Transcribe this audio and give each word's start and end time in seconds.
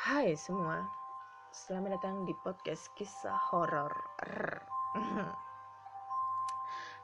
Hai 0.00 0.32
semua, 0.32 0.80
selamat 1.52 2.00
datang 2.00 2.24
di 2.24 2.32
podcast 2.40 2.88
kisah 2.96 3.36
horor. 3.52 3.92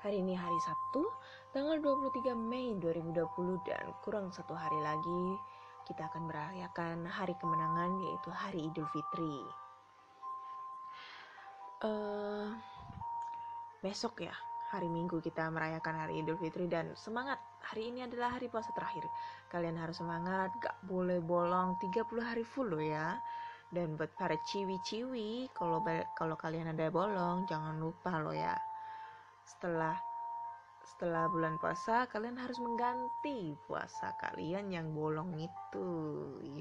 Hari 0.00 0.24
ini 0.24 0.32
hari 0.32 0.56
Sabtu, 0.64 1.04
tanggal 1.52 1.77
23 1.77 2.32
Mei 2.32 2.73
2020 2.80 3.68
dan 3.68 3.84
kurang 4.01 4.32
satu 4.32 4.56
hari 4.56 4.80
lagi 4.80 5.37
kita 5.84 6.09
akan 6.09 6.24
merayakan 6.24 7.04
hari 7.04 7.37
kemenangan 7.37 8.01
yaitu 8.01 8.32
hari 8.32 8.64
Idul 8.64 8.88
Fitri. 8.88 9.45
Uh, 11.84 12.48
besok 13.84 14.24
ya, 14.24 14.32
hari 14.70 14.90
Minggu 14.90 15.22
kita 15.22 15.46
merayakan 15.48 15.94
hari 15.94 16.22
Idul 16.22 16.38
Fitri 16.42 16.66
dan 16.66 16.90
semangat 16.98 17.38
hari 17.62 17.94
ini 17.94 18.02
adalah 18.02 18.34
hari 18.34 18.50
puasa 18.50 18.74
terakhir. 18.74 19.06
Kalian 19.46 19.78
harus 19.78 20.02
semangat, 20.02 20.50
gak 20.58 20.74
boleh 20.86 21.22
bolong 21.22 21.78
30 21.78 22.02
hari 22.22 22.42
full 22.42 22.74
loh 22.74 22.82
ya. 22.82 23.18
Dan 23.70 23.98
buat 23.98 24.14
para 24.14 24.34
ciwi-ciwi, 24.34 25.50
kalau 25.54 25.82
kalau 26.14 26.38
kalian 26.38 26.70
ada 26.70 26.86
bolong, 26.90 27.46
jangan 27.50 27.78
lupa 27.78 28.18
loh 28.18 28.34
ya. 28.34 28.54
Setelah 29.46 29.95
setelah 30.86 31.26
bulan 31.26 31.58
puasa, 31.58 32.06
kalian 32.06 32.38
harus 32.38 32.62
mengganti 32.62 33.58
puasa 33.66 34.14
kalian 34.23 34.70
yang 34.70 34.95
bolong 34.95 35.34
itu. 35.34 35.88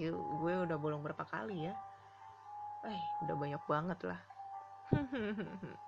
Yuk, 0.01 0.17
gue 0.41 0.53
udah 0.65 0.77
bolong 0.81 1.05
berapa 1.05 1.23
kali 1.29 1.69
ya? 1.69 1.73
Eh, 2.89 3.03
udah 3.25 3.35
banyak 3.37 3.63
banget 3.69 3.99
lah. 4.01 4.21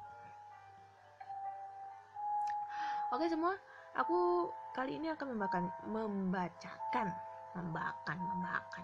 Oke 3.08 3.31
semua, 3.31 3.55
aku 3.95 4.52
kali 4.75 5.00
ini 5.00 5.08
akan 5.08 5.39
membacakan 5.39 5.63
membacakan 5.88 7.08
membacakan 7.55 8.17
membacakan. 8.19 8.83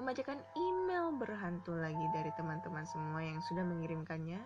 Membacakan 0.00 0.40
email 0.56 1.12
berhantu 1.12 1.76
lagi 1.76 2.08
dari 2.16 2.32
teman-teman 2.32 2.88
semua 2.88 3.20
yang 3.20 3.44
sudah 3.44 3.68
mengirimkannya 3.68 4.40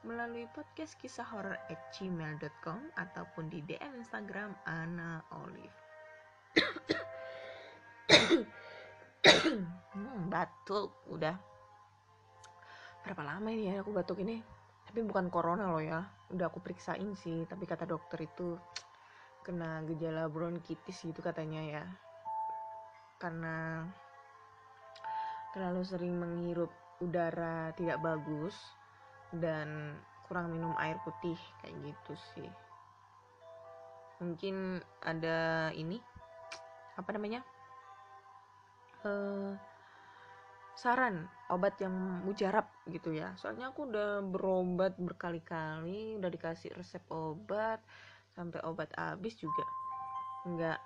melalui 0.00 0.48
podcast 0.56 0.96
kisah 0.96 1.28
horor 1.28 1.60
at 1.68 1.92
gmail.com 1.92 2.80
ataupun 2.96 3.52
di 3.52 3.60
DM 3.60 4.00
Instagram 4.00 4.56
Ana 4.64 5.20
Olive. 5.36 5.76
hmm, 9.92 10.32
batuk 10.32 11.04
udah. 11.12 11.36
Berapa 13.04 13.22
lama 13.28 13.52
ini 13.52 13.68
ya 13.68 13.84
aku 13.84 13.92
batuk 13.92 14.24
ini 14.24 14.57
tapi 14.88 15.04
bukan 15.04 15.28
corona 15.28 15.68
loh 15.68 15.84
ya. 15.84 16.00
Udah 16.32 16.48
aku 16.48 16.64
periksain 16.64 17.12
sih 17.12 17.44
tapi 17.44 17.68
kata 17.68 17.84
dokter 17.84 18.24
itu 18.24 18.56
kena 19.44 19.84
gejala 19.84 20.32
bronkitis 20.32 21.04
gitu 21.04 21.20
katanya 21.20 21.60
ya. 21.60 21.84
Karena 23.20 23.84
terlalu 25.52 25.84
sering 25.84 26.16
menghirup 26.16 26.72
udara 27.04 27.70
tidak 27.76 28.00
bagus 28.00 28.56
dan 29.36 30.00
kurang 30.24 30.52
minum 30.52 30.72
air 30.80 30.96
putih 31.04 31.36
kayak 31.60 31.76
gitu 31.84 32.12
sih. 32.32 32.50
Mungkin 34.24 34.80
ada 35.04 35.68
ini 35.76 36.00
apa 36.96 37.12
namanya? 37.12 37.44
Uh, 39.06 39.54
saran 40.74 41.30
obat 41.48 41.80
yang 41.80 41.92
mujarab 42.24 42.68
gitu 42.92 43.12
ya. 43.16 43.32
Soalnya 43.40 43.72
aku 43.72 43.88
udah 43.88 44.20
berobat 44.24 44.96
berkali-kali 45.00 46.20
udah 46.20 46.30
dikasih 46.30 46.72
resep 46.76 47.02
obat 47.08 47.80
sampai 48.36 48.60
obat 48.68 48.92
habis 48.94 49.34
juga 49.40 49.64
nggak 50.46 50.80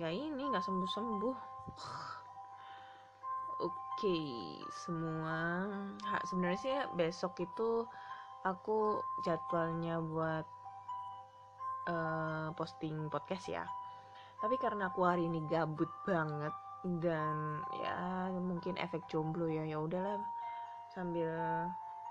nggak 0.00 0.12
ini 0.14 0.42
nggak 0.48 0.64
sembuh 0.64 0.90
sembuh 0.90 1.36
oke 3.66 4.18
semua. 4.86 5.66
Ha, 6.04 6.16
sebenarnya 6.28 6.60
sih 6.60 6.76
besok 6.94 7.42
itu 7.42 7.84
aku 8.46 9.02
jadwalnya 9.26 9.98
buat 9.98 10.46
uh, 11.90 12.48
posting 12.54 13.10
podcast 13.10 13.50
ya. 13.50 13.64
Tapi 14.36 14.54
karena 14.60 14.92
aku 14.92 15.02
hari 15.02 15.26
ini 15.26 15.42
gabut 15.48 15.88
banget 16.04 16.52
dan 17.02 17.60
ya 17.82 18.30
mungkin 18.36 18.78
efek 18.78 19.04
jomblo 19.10 19.50
ya. 19.50 19.66
Ya 19.66 19.78
udahlah 19.82 20.22
sambil 20.94 21.30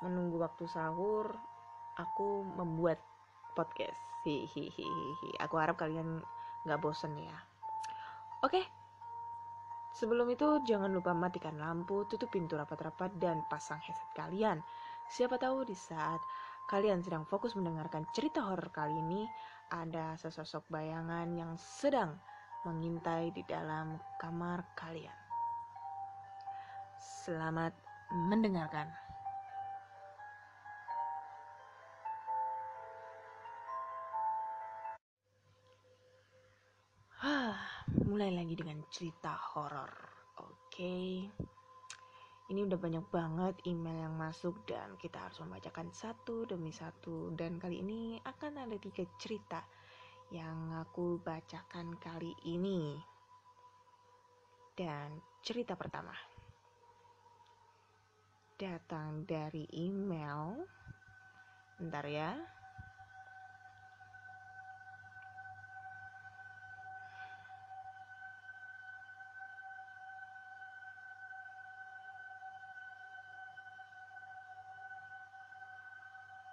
menunggu 0.03 0.37
waktu 0.41 0.67
sahur 0.69 1.33
aku 1.95 2.43
membuat 2.55 2.99
podcast. 3.55 3.99
Hihihi 4.25 5.37
aku 5.37 5.55
harap 5.61 5.77
kalian 5.77 6.17
nggak 6.65 6.81
bosen 6.81 7.13
ya. 7.13 7.37
Oke. 8.41 8.65
Sebelum 9.95 10.27
itu 10.27 10.59
jangan 10.67 10.91
lupa 10.91 11.15
matikan 11.15 11.55
lampu 11.55 12.03
tutup 12.09 12.27
pintu 12.27 12.59
rapat-rapat 12.59 13.15
dan 13.15 13.45
pasang 13.47 13.79
headset 13.79 14.11
kalian. 14.11 14.59
Siapa 15.07 15.39
tahu 15.39 15.63
di 15.63 15.77
saat 15.77 16.19
kalian 16.67 16.99
sedang 17.05 17.23
fokus 17.29 17.53
mendengarkan 17.53 18.03
cerita 18.11 18.41
horor 18.43 18.73
kali 18.73 18.97
ini 18.97 19.23
ada 19.69 20.17
sesosok 20.17 20.65
bayangan 20.67 21.29
yang 21.37 21.53
sedang 21.55 22.17
mengintai 22.65 23.29
di 23.31 23.45
dalam 23.45 23.95
kamar 24.17 24.65
kalian. 24.73 25.15
Selamat 26.97 27.71
mendengarkan. 28.11 29.05
mulai 38.15 38.31
lagi 38.31 38.55
dengan 38.55 38.79
cerita 38.87 39.35
horor. 39.35 39.91
Oke. 40.39 41.27
Ini 42.47 42.59
udah 42.63 42.79
banyak 42.79 43.05
banget 43.11 43.55
email 43.67 44.07
yang 44.07 44.15
masuk 44.15 44.63
dan 44.63 44.95
kita 44.95 45.19
harus 45.19 45.43
membacakan 45.43 45.91
satu 45.91 46.47
demi 46.47 46.71
satu 46.71 47.35
dan 47.35 47.59
kali 47.59 47.83
ini 47.83 48.15
akan 48.23 48.63
ada 48.63 48.77
tiga 48.79 49.03
cerita 49.19 49.59
yang 50.33 50.73
aku 50.81 51.21
bacakan 51.21 51.93
kali 52.01 52.33
ini. 52.49 52.97
Dan 54.73 55.21
cerita 55.45 55.77
pertama 55.77 56.15
datang 58.57 59.27
dari 59.27 59.67
email. 59.75 60.65
Bentar 61.77 62.07
ya. 62.07 62.31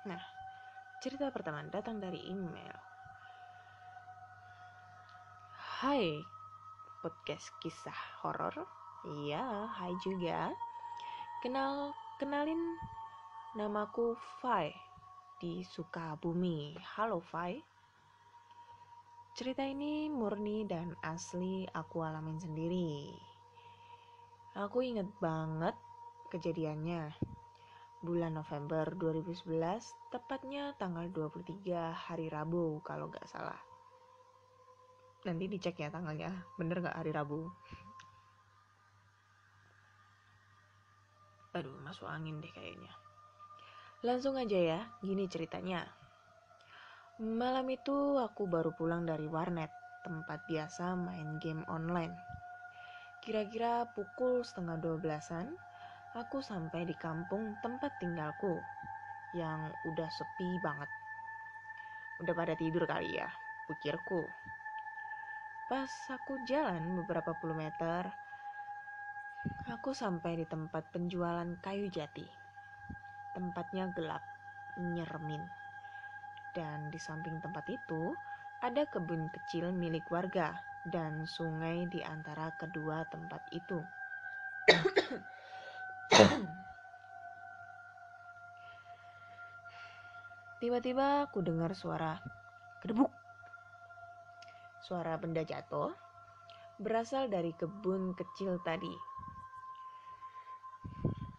Nah, 0.02 0.18
cerita 0.98 1.30
pertama 1.30 1.62
datang 1.70 2.02
dari 2.02 2.26
email 2.26 2.91
Hai 5.82 6.14
podcast 7.02 7.58
kisah 7.58 8.22
horor. 8.22 8.54
Iya, 9.02 9.66
hai 9.66 9.90
juga. 9.98 10.54
Kenal 11.42 11.90
kenalin 12.22 12.78
namaku 13.58 14.14
Fai 14.38 14.70
di 15.42 15.66
Sukabumi. 15.66 16.78
Halo 16.94 17.18
Fai. 17.18 17.58
Cerita 19.34 19.66
ini 19.66 20.06
murni 20.06 20.62
dan 20.70 20.94
asli 21.02 21.66
aku 21.66 22.06
alamin 22.06 22.38
sendiri. 22.38 23.10
Aku 24.54 24.86
inget 24.86 25.10
banget 25.18 25.74
kejadiannya. 26.30 27.10
Bulan 28.06 28.38
November 28.38 28.86
2011, 28.94 29.50
tepatnya 30.14 30.78
tanggal 30.78 31.10
23 31.10 31.90
hari 31.90 32.30
Rabu 32.30 32.78
kalau 32.86 33.10
nggak 33.10 33.26
salah 33.26 33.71
nanti 35.22 35.44
dicek 35.46 35.78
ya 35.78 35.88
tanggalnya 35.88 36.30
bener 36.58 36.82
nggak 36.82 36.98
hari 36.98 37.12
Rabu 37.14 37.46
aduh 41.52 41.76
masuk 41.84 42.08
angin 42.08 42.40
deh 42.40 42.50
kayaknya 42.50 42.92
langsung 44.02 44.34
aja 44.34 44.58
ya 44.58 44.80
gini 45.04 45.28
ceritanya 45.28 45.86
malam 47.22 47.68
itu 47.70 48.18
aku 48.18 48.50
baru 48.50 48.74
pulang 48.74 49.06
dari 49.06 49.30
warnet 49.30 49.70
tempat 50.02 50.42
biasa 50.50 50.98
main 50.98 51.38
game 51.38 51.62
online. 51.70 52.12
Kira-kira 53.22 53.86
pukul 53.94 54.42
setengah 54.42 54.82
dua 54.82 54.98
belasan, 54.98 55.54
aku 56.18 56.42
sampai 56.42 56.82
di 56.82 56.94
kampung 56.98 57.54
tempat 57.62 57.94
tinggalku 58.02 58.58
yang 59.38 59.70
udah 59.86 60.10
sepi 60.10 60.48
banget. 60.60 60.90
Udah 62.26 62.34
pada 62.34 62.54
tidur 62.58 62.82
kali 62.84 63.14
ya, 63.14 63.30
pikirku. 63.70 64.26
Pas 65.72 65.88
aku 66.12 66.36
jalan 66.44 66.84
beberapa 67.00 67.32
puluh 67.32 67.56
meter, 67.56 68.04
aku 69.72 69.96
sampai 69.96 70.36
di 70.36 70.44
tempat 70.44 70.84
penjualan 70.92 71.48
kayu 71.64 71.88
jati. 71.88 72.28
Tempatnya 73.32 73.88
gelap, 73.88 74.20
nyermin. 74.76 75.40
Dan 76.52 76.92
di 76.92 77.00
samping 77.00 77.40
tempat 77.40 77.64
itu, 77.72 78.12
ada 78.60 78.84
kebun 78.84 79.32
kecil 79.32 79.72
milik 79.72 80.12
warga 80.12 80.60
dan 80.84 81.24
sungai 81.24 81.88
di 81.88 82.04
antara 82.04 82.52
kedua 82.52 83.08
tempat 83.08 83.40
itu. 83.48 83.80
Tiba-tiba 90.60 91.24
aku 91.24 91.40
dengar 91.40 91.72
suara 91.72 92.20
kedebuk. 92.84 93.21
Suara 94.92 95.16
benda 95.16 95.40
jatuh 95.40 95.88
berasal 96.76 97.32
dari 97.32 97.56
kebun 97.56 98.12
kecil 98.12 98.60
tadi. 98.60 98.92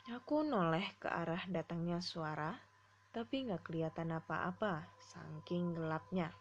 Aku 0.10 0.42
noleh 0.42 0.98
ke 0.98 1.06
arah 1.06 1.46
datangnya 1.46 2.02
suara, 2.02 2.58
tapi 3.14 3.46
nggak 3.46 3.62
kelihatan 3.62 4.18
apa-apa, 4.18 4.90
saking 4.98 5.78
gelapnya. 5.78 6.34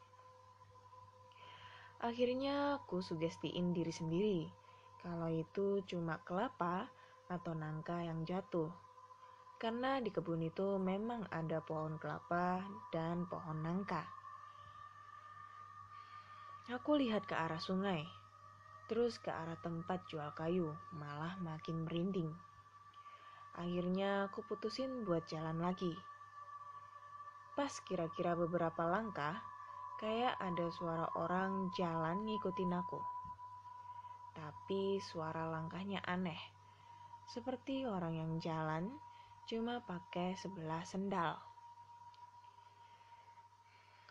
Akhirnya 2.01 2.81
aku 2.81 3.05
sugestiin 3.05 3.77
diri 3.77 3.93
sendiri 3.93 4.41
kalau 5.05 5.29
itu 5.29 5.85
cuma 5.85 6.17
kelapa 6.25 6.89
atau 7.29 7.53
nangka 7.53 8.01
yang 8.01 8.25
jatuh. 8.25 8.73
Karena 9.61 10.01
di 10.01 10.09
kebun 10.09 10.49
itu 10.49 10.81
memang 10.81 11.29
ada 11.29 11.61
pohon 11.61 12.01
kelapa 12.01 12.65
dan 12.89 13.29
pohon 13.29 13.61
nangka. 13.61 14.22
Aku 16.73 16.97
lihat 16.97 17.29
ke 17.29 17.37
arah 17.37 17.61
sungai, 17.61 18.01
terus 18.89 19.21
ke 19.21 19.29
arah 19.29 19.61
tempat 19.61 20.09
jual 20.09 20.33
kayu, 20.33 20.73
malah 20.97 21.37
makin 21.45 21.85
merinding. 21.85 22.33
Akhirnya 23.61 24.33
aku 24.33 24.41
putusin 24.49 25.05
buat 25.05 25.29
jalan 25.29 25.61
lagi. 25.61 25.93
Pas 27.53 27.69
kira-kira 27.85 28.33
beberapa 28.33 28.89
langkah, 28.89 29.37
kayak 30.01 30.33
ada 30.41 30.73
suara 30.73 31.13
orang 31.21 31.69
jalan 31.77 32.25
ngikutin 32.25 32.73
aku. 32.73 33.01
Tapi 34.33 34.97
suara 35.05 35.53
langkahnya 35.53 36.01
aneh, 36.09 36.41
seperti 37.29 37.85
orang 37.85 38.17
yang 38.17 38.33
jalan 38.41 38.89
cuma 39.45 39.85
pakai 39.85 40.41
sebelah 40.41 40.81
sendal. 40.89 41.37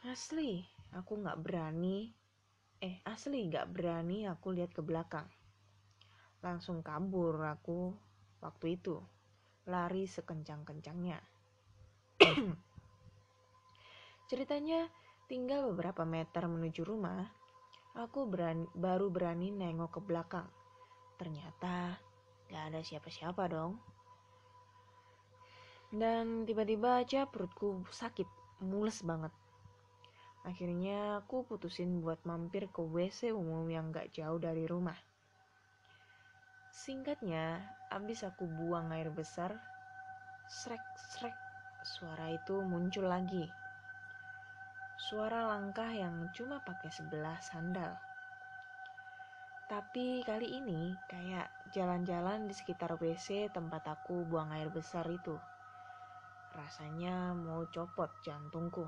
Asli, 0.05 0.61
aku 0.93 1.17
nggak 1.25 1.41
berani. 1.41 2.20
Eh, 2.81 2.97
asli 3.05 3.45
nggak 3.45 3.77
berani 3.77 4.25
aku 4.25 4.57
lihat 4.57 4.73
ke 4.73 4.81
belakang. 4.81 5.29
Langsung 6.41 6.81
kabur 6.81 7.37
aku 7.45 7.93
waktu 8.41 8.81
itu, 8.81 8.97
lari 9.69 10.09
sekencang-kencangnya. 10.09 11.21
Ceritanya, 14.33 14.89
tinggal 15.29 15.69
beberapa 15.69 16.09
meter 16.09 16.49
menuju 16.49 16.81
rumah, 16.81 17.21
aku 17.93 18.25
berani, 18.25 18.65
baru 18.73 19.13
berani 19.13 19.53
nengok 19.53 19.91
ke 19.93 20.01
belakang. 20.01 20.49
Ternyata 21.21 22.01
gak 22.49 22.63
ada 22.73 22.81
siapa-siapa 22.81 23.45
dong. 23.45 23.77
Dan 25.93 26.49
tiba-tiba 26.49 27.05
aja 27.05 27.29
perutku 27.29 27.85
sakit, 27.93 28.25
mules 28.65 29.05
banget. 29.05 29.29
Akhirnya 30.41 31.21
aku 31.21 31.45
putusin 31.45 32.01
buat 32.01 32.17
mampir 32.25 32.65
ke 32.73 32.81
WC 32.81 33.29
umum 33.29 33.69
yang 33.69 33.93
gak 33.93 34.09
jauh 34.09 34.41
dari 34.41 34.65
rumah. 34.65 34.97
Singkatnya, 36.73 37.61
abis 37.93 38.25
aku 38.25 38.49
buang 38.49 38.89
air 38.89 39.13
besar, 39.13 39.53
srek-srek, 40.49 41.35
suara 41.85 42.33
itu 42.33 42.57
muncul 42.65 43.05
lagi. 43.05 43.45
Suara 44.97 45.45
langkah 45.45 45.89
yang 45.93 46.31
cuma 46.33 46.57
pakai 46.65 46.89
sebelah 46.89 47.37
sandal. 47.43 47.93
Tapi 49.69 50.25
kali 50.25 50.57
ini 50.57 50.91
kayak 51.07 51.47
jalan-jalan 51.71 52.49
di 52.49 52.53
sekitar 52.57 52.97
WC 52.97 53.53
tempat 53.53 53.87
aku 53.87 54.25
buang 54.27 54.51
air 54.51 54.67
besar 54.67 55.05
itu. 55.07 55.37
Rasanya 56.51 57.31
mau 57.31 57.63
copot 57.71 58.11
jantungku. 58.25 58.83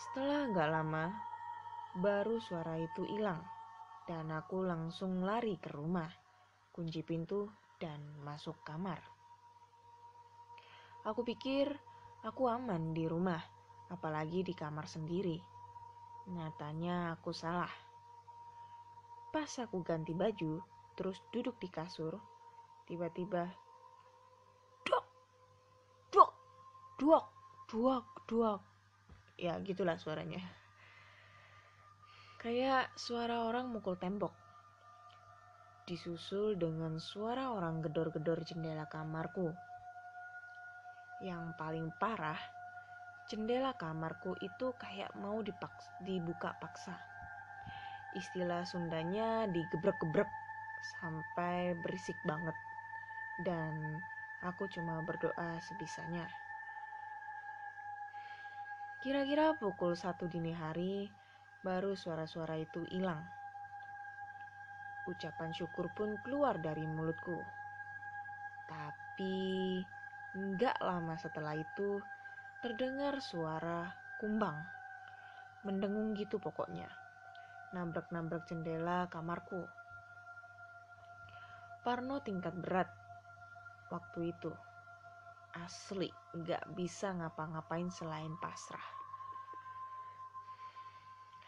Setelah 0.00 0.48
nggak 0.48 0.70
lama, 0.72 1.12
baru 2.00 2.40
suara 2.40 2.80
itu 2.80 3.04
hilang 3.04 3.44
dan 4.08 4.32
aku 4.32 4.64
langsung 4.64 5.20
lari 5.20 5.60
ke 5.60 5.68
rumah, 5.76 6.08
kunci 6.72 7.04
pintu 7.04 7.52
dan 7.76 8.00
masuk 8.24 8.64
kamar. 8.64 8.96
Aku 11.04 11.20
pikir 11.20 11.68
aku 12.24 12.48
aman 12.48 12.96
di 12.96 13.04
rumah, 13.04 13.44
apalagi 13.92 14.40
di 14.40 14.56
kamar 14.56 14.88
sendiri. 14.88 15.36
Nyatanya 16.32 17.20
aku 17.20 17.36
salah. 17.36 17.70
Pas 19.28 19.52
aku 19.60 19.84
ganti 19.84 20.16
baju, 20.16 20.64
terus 20.96 21.20
duduk 21.28 21.60
di 21.60 21.68
kasur, 21.68 22.16
tiba-tiba 22.88 23.52
dok, 24.80 25.04
dok, 26.08 26.32
dok, 26.96 27.26
dok, 27.68 28.06
dok. 28.24 28.69
Ya 29.40 29.56
gitulah 29.64 29.96
suaranya. 29.96 30.44
Kayak 32.44 32.92
suara 32.92 33.48
orang 33.48 33.72
mukul 33.72 33.96
tembok. 33.96 34.36
Disusul 35.88 36.60
dengan 36.60 37.00
suara 37.00 37.48
orang 37.48 37.80
gedor-gedor 37.80 38.44
jendela 38.44 38.84
kamarku. 38.84 39.48
Yang 41.24 41.56
paling 41.56 41.88
parah, 41.96 42.36
jendela 43.32 43.72
kamarku 43.80 44.36
itu 44.44 44.76
kayak 44.76 45.08
mau 45.16 45.40
dipaks 45.40 45.88
dibuka 46.04 46.52
paksa. 46.60 47.00
Istilah 48.12 48.68
Sundanya 48.68 49.48
digebrek-gebrek 49.48 50.28
sampai 51.00 51.72
berisik 51.80 52.20
banget. 52.28 52.56
Dan 53.40 54.04
aku 54.44 54.68
cuma 54.68 55.00
berdoa 55.00 55.56
sebisanya. 55.64 56.28
Kira-kira 59.00 59.56
pukul 59.56 59.96
satu 59.96 60.28
dini 60.28 60.52
hari, 60.52 61.08
baru 61.64 61.96
suara-suara 61.96 62.60
itu 62.60 62.84
hilang. 62.84 63.24
Ucapan 65.08 65.56
syukur 65.56 65.88
pun 65.96 66.20
keluar 66.20 66.60
dari 66.60 66.84
mulutku. 66.84 67.40
Tapi 68.68 69.80
nggak 70.36 70.84
lama 70.84 71.16
setelah 71.16 71.56
itu 71.56 72.04
terdengar 72.60 73.24
suara 73.24 73.88
kumbang. 74.20 74.60
Mendengung 75.64 76.12
gitu 76.12 76.36
pokoknya. 76.36 76.92
Nabrak-nabrak 77.72 78.44
jendela 78.52 79.08
kamarku. 79.08 79.64
Parno 81.80 82.20
tingkat 82.20 82.52
berat 82.52 82.92
waktu 83.88 84.36
itu. 84.36 84.52
Asli, 85.50 86.06
nggak 86.34 86.78
bisa 86.78 87.10
ngapa-ngapain 87.10 87.90
selain 87.90 88.38
pasrah. 88.38 88.86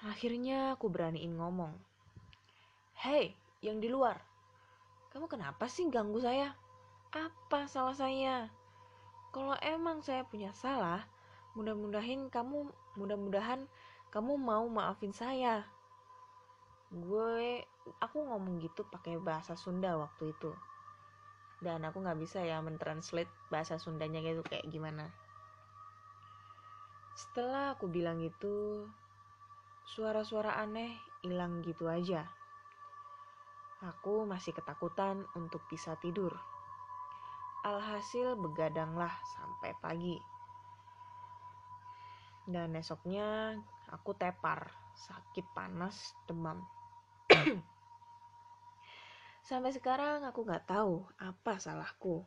Akhirnya 0.03 0.75
aku 0.75 0.91
beraniin 0.91 1.39
ngomong. 1.39 1.71
Hei, 2.99 3.39
yang 3.63 3.79
di 3.79 3.87
luar. 3.87 4.19
Kamu 5.15 5.31
kenapa 5.31 5.71
sih 5.71 5.87
ganggu 5.87 6.19
saya? 6.19 6.51
Apa 7.15 7.71
salah 7.71 7.95
saya? 7.95 8.51
Kalau 9.31 9.55
emang 9.63 10.03
saya 10.03 10.27
punya 10.27 10.51
salah, 10.51 11.07
mudah-mudahan 11.55 12.27
kamu 12.27 12.67
mudah-mudahan 12.99 13.71
kamu 14.11 14.35
mau 14.35 14.67
maafin 14.67 15.15
saya. 15.15 15.63
Gue 16.91 17.63
aku 18.03 18.19
ngomong 18.27 18.59
gitu 18.59 18.83
pakai 18.91 19.23
bahasa 19.23 19.55
Sunda 19.55 19.95
waktu 19.95 20.35
itu. 20.35 20.51
Dan 21.63 21.87
aku 21.87 22.03
nggak 22.03 22.19
bisa 22.19 22.43
ya 22.43 22.59
mentranslate 22.59 23.31
bahasa 23.47 23.79
Sundanya 23.79 24.19
gitu 24.19 24.43
kayak 24.43 24.67
gimana. 24.67 25.07
Setelah 27.15 27.79
aku 27.79 27.87
bilang 27.87 28.19
itu, 28.19 28.83
suara-suara 29.87 30.59
aneh 30.59 30.99
hilang 31.23 31.63
gitu 31.63 31.87
aja. 31.87 32.27
Aku 33.83 34.27
masih 34.27 34.55
ketakutan 34.55 35.23
untuk 35.39 35.63
bisa 35.71 35.95
tidur. 36.03 36.35
Alhasil 37.63 38.35
begadanglah 38.35 39.15
sampai 39.39 39.71
pagi. 39.79 40.19
Dan 42.43 42.75
esoknya 42.75 43.55
aku 43.95 44.19
tepar 44.19 44.67
sakit 44.99 45.47
panas 45.55 46.15
demam 46.27 46.59
sampai 49.43 49.75
sekarang 49.75 50.23
aku 50.23 50.47
nggak 50.47 50.71
tahu 50.71 51.03
apa 51.19 51.59
salahku 51.59 52.23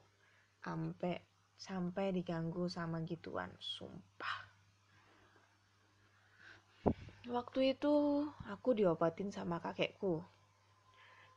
sampai 0.60 1.24
sampai 1.56 2.12
diganggu 2.12 2.68
sama 2.68 3.00
gituan 3.08 3.52
sumpah. 3.60 4.40
Waktu 7.26 7.74
itu 7.74 8.28
aku 8.46 8.78
diobatin 8.78 9.34
sama 9.34 9.58
kakekku. 9.58 10.22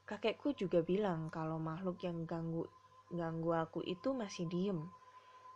Kakekku 0.04 0.52
juga 0.52 0.84
bilang 0.84 1.32
kalau 1.32 1.56
makhluk 1.56 2.02
yang 2.04 2.28
ganggu 2.28 2.68
ganggu 3.08 3.56
aku 3.56 3.80
itu 3.88 4.12
masih 4.12 4.44
diem 4.52 4.84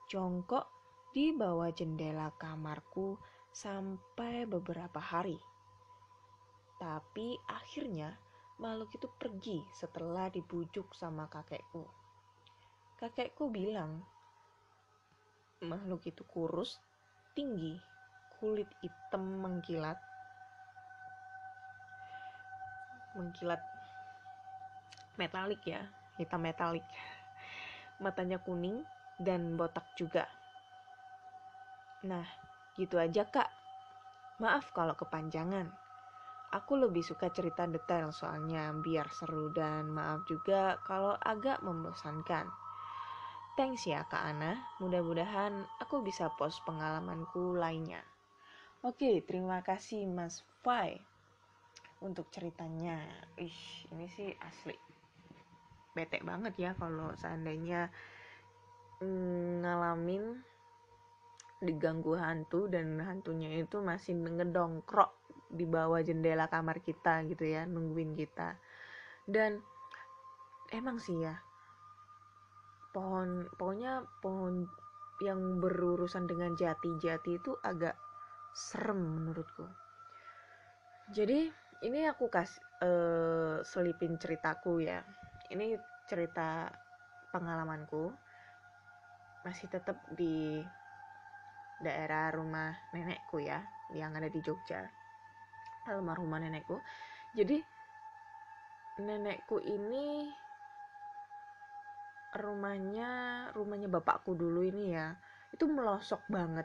jongkok 0.08 0.68
di 1.12 1.36
bawah 1.36 1.68
jendela 1.68 2.32
kamarku 2.40 3.20
sampai 3.52 4.48
beberapa 4.48 4.96
hari. 4.96 5.36
Tapi 6.80 7.36
akhirnya 7.44 8.16
makhluk 8.62 8.94
itu 8.94 9.10
pergi 9.18 9.58
setelah 9.74 10.30
dibujuk 10.30 10.94
sama 10.94 11.26
kakekku. 11.26 11.82
Kakekku 12.94 13.50
bilang, 13.50 13.98
makhluk 15.66 16.06
itu 16.06 16.22
kurus, 16.22 16.78
tinggi, 17.34 17.74
kulit 18.38 18.70
hitam 18.78 19.42
mengkilat, 19.42 19.98
mengkilat 23.18 23.58
metalik 25.18 25.58
ya, 25.66 25.82
hitam 26.22 26.46
metalik. 26.46 26.86
Matanya 27.98 28.38
kuning 28.38 28.86
dan 29.18 29.58
botak 29.58 29.90
juga. 29.98 30.30
Nah, 32.06 32.26
gitu 32.78 32.94
aja 32.94 33.26
kak. 33.26 33.50
Maaf 34.38 34.70
kalau 34.70 34.94
kepanjangan. 34.94 35.81
Aku 36.52 36.76
lebih 36.76 37.00
suka 37.00 37.32
cerita 37.32 37.64
detail 37.64 38.12
soalnya 38.12 38.76
biar 38.76 39.08
seru 39.08 39.48
dan 39.48 39.88
maaf 39.88 40.28
juga 40.28 40.76
kalau 40.84 41.16
agak 41.16 41.64
membosankan. 41.64 42.44
Thanks 43.56 43.88
ya 43.88 44.04
Kak 44.04 44.20
Ana, 44.20 44.60
mudah-mudahan 44.76 45.64
aku 45.80 46.04
bisa 46.04 46.28
post 46.36 46.60
pengalamanku 46.68 47.56
lainnya. 47.56 48.04
Oke, 48.84 49.24
terima 49.24 49.64
kasih 49.64 50.04
Mas 50.08 50.44
Fai 50.60 51.00
untuk 52.04 52.28
ceritanya. 52.28 53.00
Ih, 53.38 53.88
ini 53.94 54.10
sih 54.12 54.28
asli. 54.42 54.76
Bete 55.96 56.20
banget 56.20 56.52
ya 56.58 56.70
kalau 56.76 57.14
seandainya 57.16 57.88
mm, 59.00 59.62
ngalamin 59.62 60.40
diganggu 61.62 62.18
hantu 62.18 62.66
dan 62.66 62.98
hantunya 62.98 63.62
itu 63.62 63.78
masih 63.78 64.18
ngedongkrok 64.18 65.21
di 65.52 65.68
bawah 65.68 66.00
jendela 66.00 66.48
kamar 66.48 66.80
kita 66.80 67.22
gitu 67.28 67.44
ya 67.44 67.68
nungguin 67.68 68.16
kita. 68.16 68.56
Dan 69.28 69.60
emang 70.72 70.96
sih 70.96 71.20
ya 71.20 71.36
pohon 72.92 73.48
pokoknya 73.56 74.04
pohon 74.20 74.68
yang 75.24 75.60
berurusan 75.60 76.28
dengan 76.28 76.56
jati-jati 76.56 77.40
itu 77.40 77.52
agak 77.64 77.96
serem 78.52 79.00
menurutku. 79.00 79.64
Jadi 81.12 81.48
ini 81.84 82.00
aku 82.08 82.28
kasih 82.28 82.60
uh, 82.84 83.56
selipin 83.64 84.16
ceritaku 84.16 84.82
ya. 84.84 85.04
Ini 85.52 85.76
cerita 86.08 86.68
pengalamanku. 87.32 88.12
Masih 89.42 89.66
tetap 89.70 89.98
di 90.14 90.62
daerah 91.82 92.30
rumah 92.30 92.70
nenekku 92.94 93.42
ya 93.42 93.58
yang 93.90 94.14
ada 94.14 94.30
di 94.30 94.38
Jogja 94.38 95.01
almarhumah 95.86 96.38
nenekku. 96.42 96.78
Jadi 97.32 97.58
nenekku 99.00 99.58
ini 99.64 100.28
rumahnya 102.32 103.10
rumahnya 103.52 103.88
bapakku 103.92 104.32
dulu 104.32 104.64
ini 104.64 104.96
ya 104.96 105.12
itu 105.52 105.68
melosok 105.68 106.24
banget 106.32 106.64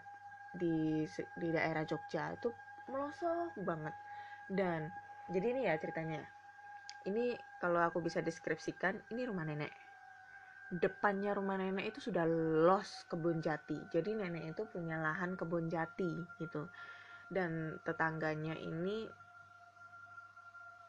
di 0.55 1.03
di 1.35 1.47
daerah 1.51 1.83
Jogja. 1.83 2.35
Itu 2.35 2.51
melosok 2.87 3.55
banget. 3.63 3.95
Dan 4.47 4.87
jadi 5.27 5.45
ini 5.51 5.61
ya 5.67 5.75
ceritanya. 5.75 6.23
Ini 7.07 7.35
kalau 7.63 7.87
aku 7.87 8.03
bisa 8.03 8.19
deskripsikan 8.19 8.99
ini 9.15 9.23
rumah 9.23 9.47
nenek. 9.47 9.71
Depannya 10.67 11.31
rumah 11.31 11.55
nenek 11.55 11.95
itu 11.95 12.11
sudah 12.11 12.27
los 12.67 13.07
kebun 13.07 13.39
jati. 13.39 13.79
Jadi 13.91 14.11
nenek 14.11 14.55
itu 14.55 14.67
punya 14.67 14.99
lahan 14.99 15.39
kebun 15.39 15.71
jati 15.71 16.11
gitu 16.43 16.67
dan 17.27 17.75
tetangganya 17.83 18.55
ini 18.55 19.07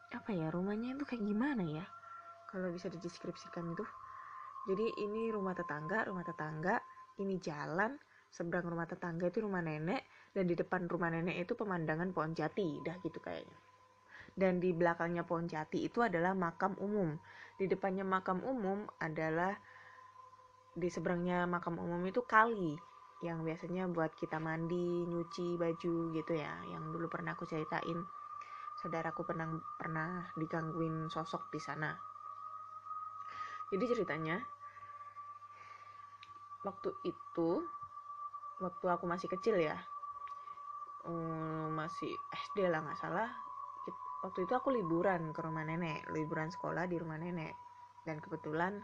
apa 0.09 0.31
ya 0.33 0.49
rumahnya 0.49 0.97
itu 0.97 1.05
kayak 1.05 1.25
gimana 1.25 1.65
ya? 1.65 1.85
Kalau 2.49 2.73
bisa 2.73 2.89
dideskripsikan 2.89 3.77
itu 3.77 3.85
jadi 4.69 4.85
ini 5.05 5.33
rumah 5.33 5.57
tetangga 5.57 6.05
rumah 6.09 6.25
tetangga 6.25 6.81
ini 7.21 7.37
jalan 7.41 7.97
seberang 8.29 8.69
rumah 8.69 8.85
tetangga 8.85 9.29
itu 9.29 9.45
rumah 9.45 9.65
nenek 9.65 10.05
dan 10.37 10.45
di 10.45 10.55
depan 10.57 10.85
rumah 10.89 11.09
nenek 11.09 11.49
itu 11.49 11.57
pemandangan 11.57 12.13
pohon 12.13 12.37
jati 12.37 12.81
dah 12.85 12.97
gitu 13.01 13.19
kayaknya. 13.21 13.59
Dan 14.39 14.63
di 14.63 14.71
belakangnya 14.71 15.27
pohon 15.27 15.51
jati 15.51 15.83
itu 15.89 15.99
adalah 15.99 16.31
makam 16.37 16.79
umum. 16.79 17.19
Di 17.59 17.67
depannya 17.67 18.07
makam 18.07 18.39
umum 18.47 18.87
adalah 19.03 19.57
di 20.79 20.87
seberangnya 20.87 21.43
makam 21.51 21.75
umum 21.75 21.99
itu 22.07 22.23
kali 22.23 22.79
yang 23.19 23.43
biasanya 23.43 23.91
buat 23.91 24.15
kita 24.15 24.39
mandi, 24.39 25.03
nyuci 25.11 25.59
baju 25.59 25.95
gitu 26.15 26.33
ya, 26.39 26.55
yang 26.71 26.95
dulu 26.95 27.11
pernah 27.11 27.35
aku 27.35 27.51
ceritain. 27.51 27.99
Saudaraku 28.79 29.27
pernah 29.27 29.59
pernah 29.75 30.31
digangguin 30.39 31.11
sosok 31.11 31.51
di 31.51 31.59
sana. 31.59 31.91
Jadi 33.75 33.85
ceritanya 33.91 34.39
waktu 36.63 36.95
itu 37.03 37.67
waktu 38.63 38.87
aku 38.87 39.05
masih 39.11 39.27
kecil 39.35 39.59
ya, 39.59 39.75
um, 41.11 41.75
masih 41.75 42.15
SD 42.31 42.71
lah 42.71 42.87
nggak 42.87 43.03
salah. 43.03 43.31
Waktu 44.23 44.47
itu 44.47 44.55
aku 44.55 44.71
liburan 44.71 45.31
ke 45.35 45.43
rumah 45.43 45.67
nenek, 45.67 46.07
liburan 46.15 46.51
sekolah 46.55 46.87
di 46.87 47.03
rumah 47.03 47.19
nenek. 47.19 47.55
Dan 48.07 48.23
kebetulan 48.23 48.79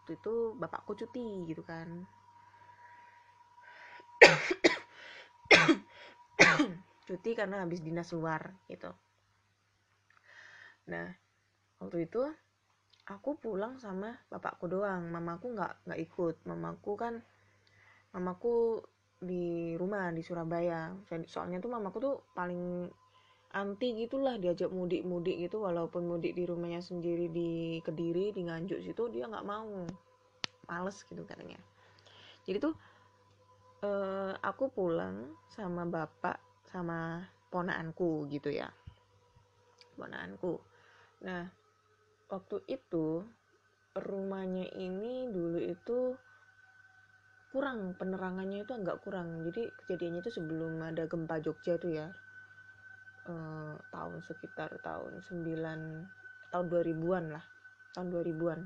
waktu 0.00 0.16
itu 0.16 0.56
bapakku 0.56 0.96
cuti 0.96 1.44
gitu 1.44 1.60
kan 1.60 2.08
cuti 7.10 7.34
karena 7.34 7.66
habis 7.66 7.82
dinas 7.82 8.14
luar 8.14 8.54
gitu. 8.70 8.94
Nah 10.86 11.10
waktu 11.82 12.06
itu 12.06 12.22
aku 13.10 13.34
pulang 13.42 13.82
sama 13.82 14.14
bapakku 14.30 14.70
doang. 14.70 15.10
Mamaku 15.10 15.58
nggak 15.58 15.90
nggak 15.90 16.00
ikut. 16.06 16.36
Mamaku 16.46 16.92
kan 16.94 17.14
mamaku 18.14 18.78
di 19.18 19.74
rumah 19.74 20.14
di 20.14 20.22
Surabaya. 20.22 20.94
Soalnya 21.26 21.58
tuh 21.58 21.74
mamaku 21.74 21.98
tuh 21.98 22.16
paling 22.32 22.86
anti 23.50 23.98
gitulah 23.98 24.38
diajak 24.38 24.70
mudik-mudik 24.70 25.34
gitu. 25.42 25.66
Walaupun 25.66 26.06
mudik 26.06 26.38
di 26.38 26.46
rumahnya 26.46 26.78
sendiri 26.78 27.26
di 27.26 27.82
Kediri 27.82 28.30
di 28.30 28.46
Nganjuk 28.46 28.86
situ 28.86 29.02
dia 29.10 29.26
nggak 29.26 29.46
mau. 29.46 29.82
Males 30.70 31.02
gitu 31.02 31.26
katanya. 31.26 31.58
Jadi 32.46 32.62
tuh 32.62 32.74
uh, 33.84 34.32
aku 34.40 34.72
pulang 34.72 35.36
sama 35.52 35.84
bapak 35.84 36.40
sama 36.68 37.24
ponaanku 37.50 38.30
gitu 38.30 38.52
ya. 38.52 38.70
Ponaanku. 39.96 40.60
Nah 41.26 41.48
waktu 42.30 42.62
itu 42.70 43.24
rumahnya 43.96 44.70
ini 44.78 45.28
dulu 45.34 45.58
itu 45.58 46.14
kurang 47.50 47.98
penerangannya 47.98 48.62
itu 48.62 48.72
agak 48.76 49.02
kurang. 49.02 49.42
Jadi 49.42 49.66
kejadiannya 49.82 50.20
itu 50.22 50.32
sebelum 50.32 50.78
ada 50.86 51.04
gempa 51.10 51.42
Jogja 51.42 51.76
tuh 51.76 51.92
ya. 51.92 52.08
Uh, 53.28 53.76
tahun 53.92 54.24
sekitar 54.24 54.80
tahun 54.80 55.20
9 55.20 55.44
tahun 56.54 56.66
2000-an 56.72 57.24
lah. 57.34 57.44
Tahun 57.92 58.08
2000-an 58.08 58.60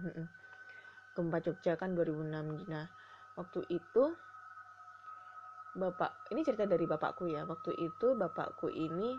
gempa 1.15 1.39
Jogja 1.41 1.79
kan 1.79 1.95
2006 1.95 2.67
nah 2.67 2.91
waktu 3.39 3.63
itu 3.71 4.05
bapak 5.75 6.31
ini 6.31 6.47
cerita 6.47 6.65
dari 6.65 6.87
bapakku 6.87 7.27
ya. 7.27 7.43
Waktu 7.45 7.75
itu 7.79 8.15
bapakku 8.15 8.71
ini 8.71 9.19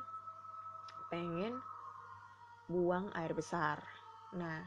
pengen 1.11 1.59
buang 2.65 3.11
air 3.13 3.35
besar. 3.35 3.83
Nah 4.33 4.63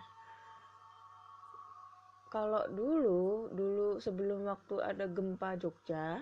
kalau 2.29 2.69
dulu 2.69 3.49
dulu 3.51 3.89
sebelum 3.99 4.45
waktu 4.45 4.85
ada 4.85 5.09
gempa 5.09 5.57
Jogja 5.57 6.21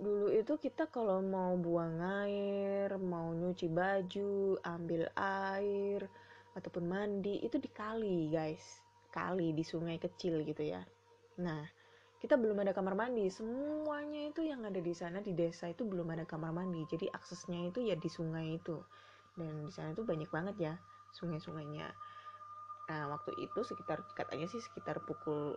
dulu 0.00 0.32
itu 0.32 0.56
kita 0.56 0.88
kalau 0.90 1.20
mau 1.20 1.54
buang 1.60 2.00
air 2.24 2.88
mau 2.96 3.30
nyuci 3.36 3.68
baju 3.68 4.56
ambil 4.64 5.06
air 5.14 6.08
ataupun 6.56 6.88
mandi 6.88 7.38
itu 7.44 7.56
di 7.56 7.70
kali 7.70 8.32
guys. 8.32 8.82
Kali 9.10 9.50
di 9.54 9.62
sungai 9.66 9.98
kecil 9.98 10.42
gitu 10.46 10.62
ya. 10.62 10.82
Nah 11.42 11.79
kita 12.20 12.36
belum 12.36 12.60
ada 12.60 12.76
kamar 12.76 12.92
mandi. 12.92 13.32
Semuanya 13.32 14.28
itu 14.28 14.44
yang 14.44 14.60
ada 14.68 14.76
di 14.76 14.92
sana 14.92 15.24
di 15.24 15.32
desa 15.32 15.72
itu 15.72 15.88
belum 15.88 16.12
ada 16.12 16.28
kamar 16.28 16.52
mandi. 16.52 16.84
Jadi 16.84 17.08
aksesnya 17.08 17.72
itu 17.72 17.80
ya 17.80 17.96
di 17.96 18.12
sungai 18.12 18.60
itu. 18.60 18.76
Dan 19.32 19.64
di 19.64 19.72
sana 19.72 19.96
itu 19.96 20.04
banyak 20.04 20.28
banget 20.28 20.56
ya 20.60 20.74
sungai-sungainya. 21.16 21.88
Nah 22.92 23.02
waktu 23.08 23.32
itu 23.40 23.64
sekitar 23.64 24.04
katanya 24.12 24.44
sih 24.52 24.60
sekitar 24.60 25.00
pukul 25.08 25.56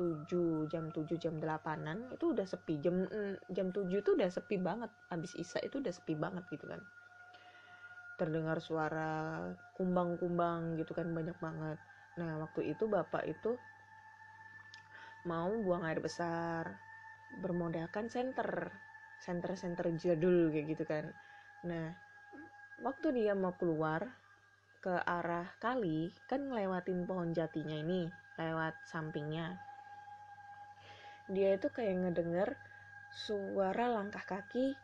7 0.00 0.72
jam 0.72 0.88
7 0.88 1.04
jam 1.20 1.36
8an 1.36 2.16
itu 2.16 2.32
udah 2.32 2.48
sepi. 2.48 2.80
Jam 2.80 3.04
jam 3.52 3.68
7 3.68 3.92
itu 3.92 4.16
udah 4.16 4.32
sepi 4.32 4.56
banget. 4.56 4.88
Habis 5.12 5.36
isa 5.36 5.60
itu 5.60 5.84
udah 5.84 5.92
sepi 5.92 6.16
banget 6.16 6.48
gitu 6.48 6.64
kan. 6.72 6.80
Terdengar 8.16 8.64
suara 8.64 9.44
kumbang-kumbang 9.76 10.80
gitu 10.80 10.96
kan 10.96 11.12
banyak 11.12 11.36
banget. 11.36 11.76
Nah 12.16 12.40
waktu 12.40 12.72
itu 12.72 12.88
bapak 12.88 13.28
itu 13.28 13.60
mau 15.22 15.50
buang 15.62 15.86
air 15.86 16.02
besar 16.02 16.78
bermodalkan 17.38 18.10
senter 18.10 18.70
senter-senter 19.22 19.86
jadul 19.96 20.50
kayak 20.50 20.66
gitu 20.74 20.84
kan. 20.84 21.04
Nah 21.64 21.94
waktu 22.82 23.14
dia 23.22 23.32
mau 23.38 23.54
keluar 23.54 24.10
ke 24.82 24.98
arah 25.06 25.46
kali 25.62 26.10
kan 26.26 26.42
ngelewatin 26.50 27.06
pohon 27.06 27.30
jatinya 27.30 27.78
ini 27.78 28.10
lewat 28.34 28.74
sampingnya. 28.90 29.54
Dia 31.30 31.54
itu 31.54 31.70
kayak 31.70 32.02
ngedenger 32.02 32.58
suara 33.14 33.86
langkah 33.86 34.26
kaki 34.26 34.74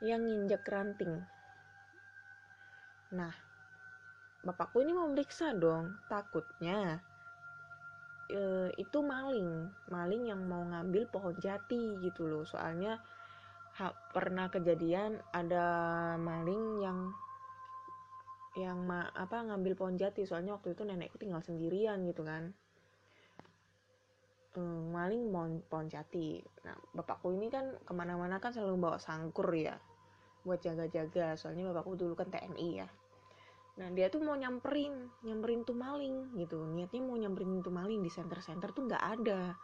yang 0.00 0.24
nginjek 0.24 0.64
ranting. 0.64 1.20
Nah, 3.12 3.34
bapakku 4.40 4.80
ini 4.80 4.96
mau 4.96 5.06
meriksa 5.06 5.52
dong, 5.52 6.00
takutnya 6.08 7.04
e, 8.30 8.72
itu 8.80 8.98
maling, 9.00 9.68
maling 9.92 10.28
yang 10.28 10.40
mau 10.44 10.62
ngambil 10.64 11.08
pohon 11.08 11.34
jati 11.40 11.98
gitu 12.04 12.28
loh. 12.28 12.44
Soalnya 12.46 13.00
ha, 13.80 13.90
pernah 14.12 14.48
kejadian 14.52 15.20
ada 15.34 15.66
maling 16.16 16.84
yang 16.84 16.98
yang 18.54 18.78
ma, 18.86 19.10
apa 19.12 19.44
ngambil 19.44 19.74
pohon 19.74 19.96
jati. 19.98 20.24
Soalnya 20.24 20.54
waktu 20.56 20.78
itu 20.78 20.82
nenekku 20.86 21.18
tinggal 21.18 21.42
sendirian 21.42 22.00
gitu 22.06 22.22
kan. 22.24 22.54
E, 24.56 24.62
maling 24.90 25.28
pohon, 25.28 25.52
pohon 25.66 25.86
jati. 25.90 26.40
Nah, 26.64 26.76
bapakku 26.94 27.34
ini 27.34 27.50
kan 27.50 27.76
ke 27.82 27.92
mana-mana 27.92 28.40
kan 28.40 28.54
selalu 28.54 28.78
bawa 28.78 28.98
sangkur 29.02 29.50
ya 29.52 29.76
buat 30.44 30.60
jaga-jaga 30.60 31.40
soalnya 31.40 31.72
bapakku 31.72 31.96
dulu 31.96 32.12
kan 32.12 32.28
TNI 32.28 32.84
ya 32.84 32.88
Nah 33.74 33.90
dia 33.90 34.06
tuh 34.06 34.22
mau 34.22 34.38
nyamperin, 34.38 35.10
nyamperin 35.26 35.66
tuh 35.66 35.74
maling 35.74 36.38
gitu. 36.38 36.62
Niatnya 36.62 37.02
mau 37.02 37.18
nyamperin 37.18 37.58
tuh 37.58 37.74
maling 37.74 38.00
di 38.06 38.10
center-center 38.10 38.70
tuh 38.70 38.86
nggak 38.86 39.04
ada. 39.18 39.58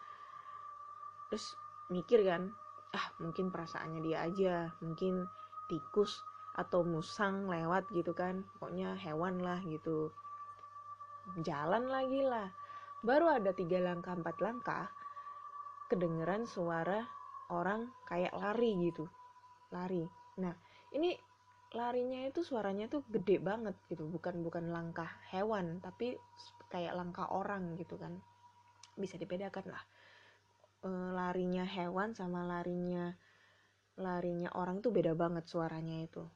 Terus 1.30 1.54
mikir 1.94 2.26
kan, 2.26 2.50
ah 2.90 3.06
mungkin 3.22 3.54
perasaannya 3.54 4.00
dia 4.02 4.18
aja, 4.26 4.54
mungkin 4.82 5.30
tikus 5.70 6.18
atau 6.58 6.82
musang 6.82 7.46
lewat 7.46 7.86
gitu 7.94 8.10
kan. 8.10 8.42
Pokoknya 8.58 8.98
hewan 8.98 9.38
lah 9.38 9.62
gitu. 9.62 10.10
Jalan 11.46 11.86
lagi 11.86 12.26
lah. 12.26 12.50
Baru 13.06 13.30
ada 13.30 13.54
tiga 13.54 13.78
langkah, 13.78 14.18
empat 14.18 14.42
langkah, 14.42 14.90
kedengeran 15.86 16.50
suara 16.50 17.06
orang 17.54 17.94
kayak 18.10 18.34
lari 18.34 18.90
gitu. 18.90 19.06
Lari. 19.70 20.02
Nah 20.42 20.54
ini 20.98 21.29
larinya 21.70 22.26
itu 22.26 22.42
suaranya 22.42 22.90
tuh 22.90 23.06
gede 23.06 23.38
banget 23.38 23.78
gitu. 23.86 24.06
Bukan 24.10 24.42
bukan 24.42 24.74
langkah 24.74 25.08
hewan 25.30 25.78
tapi 25.78 26.18
kayak 26.70 26.98
langkah 26.98 27.30
orang 27.30 27.78
gitu 27.78 27.94
kan. 27.94 28.18
Bisa 28.98 29.14
dibedakan 29.14 29.70
lah. 29.70 29.84
E, 30.82 30.90
larinya 30.90 31.62
hewan 31.62 32.16
sama 32.16 32.42
larinya 32.42 33.14
larinya 34.00 34.48
orang 34.56 34.80
tuh 34.80 34.90
beda 34.90 35.14
banget 35.14 35.46
suaranya 35.46 36.02
itu. 36.02 36.26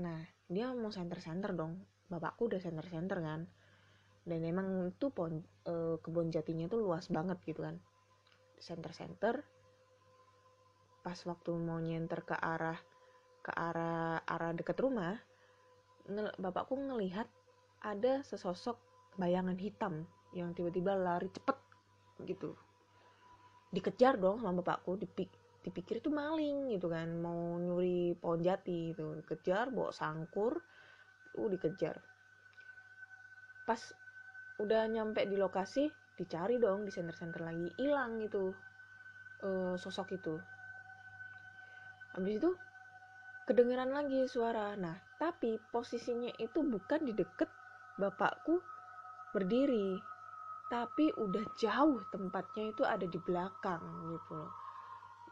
Nah 0.00 0.20
dia 0.52 0.68
mau 0.76 0.92
center-center 0.92 1.56
dong. 1.56 1.80
Bapakku 2.06 2.52
udah 2.52 2.60
center-center 2.60 3.18
kan. 3.24 3.40
Dan 4.26 4.42
emang 4.42 4.90
itu 4.90 5.08
pon, 5.14 5.38
e, 5.64 5.96
kebun 6.02 6.28
jatinya 6.34 6.66
tuh 6.66 6.82
luas 6.82 7.08
banget 7.08 7.40
gitu 7.46 7.64
kan. 7.64 7.78
Center-center. 8.58 9.46
Pas 11.00 11.18
waktu 11.22 11.54
mau 11.54 11.78
nyenter 11.78 12.26
ke 12.26 12.34
arah 12.34 12.76
ke 13.46 13.54
arah 13.54 14.18
arah 14.26 14.50
dekat 14.50 14.74
rumah 14.82 15.14
bapakku 16.38 16.74
ngelihat 16.74 17.30
ada 17.82 18.26
sesosok 18.26 18.74
bayangan 19.14 19.54
hitam 19.54 20.02
yang 20.34 20.50
tiba-tiba 20.50 20.98
lari 20.98 21.30
cepet 21.30 21.54
gitu. 22.26 22.58
Dikejar 23.70 24.18
dong 24.18 24.42
sama 24.42 24.62
bapakku 24.62 24.98
dipik 24.98 25.30
dipikir 25.62 25.98
itu 26.02 26.10
maling 26.10 26.74
gitu 26.74 26.90
kan. 26.90 27.06
Mau 27.22 27.58
nyuri 27.58 28.18
pohon 28.18 28.42
jati 28.42 28.94
itu 28.94 29.18
dikejar 29.22 29.70
bawa 29.70 29.94
sangkur 29.94 30.58
uh 31.36 31.48
dikejar. 31.50 31.98
Pas 33.66 33.82
udah 34.62 34.86
nyampe 34.90 35.26
di 35.26 35.38
lokasi 35.38 35.90
dicari 36.16 36.58
dong 36.58 36.86
di 36.86 36.90
center-center 36.90 37.42
lagi. 37.42 37.68
Hilang 37.78 38.22
itu 38.22 38.54
uh, 39.42 39.74
sosok 39.74 40.14
itu. 40.14 40.34
Habis 42.14 42.40
itu 42.40 42.50
kedengeran 43.46 43.94
lagi 43.94 44.26
suara. 44.26 44.74
Nah, 44.74 44.98
tapi 45.22 45.56
posisinya 45.70 46.34
itu 46.42 46.60
bukan 46.66 47.06
di 47.06 47.14
deket 47.14 47.48
bapakku 47.96 48.58
berdiri, 49.30 49.96
tapi 50.66 51.14
udah 51.14 51.46
jauh 51.54 52.02
tempatnya 52.10 52.74
itu 52.74 52.82
ada 52.82 53.06
di 53.06 53.18
belakang 53.22 53.80
gitu 54.10 54.32
loh. 54.34 54.52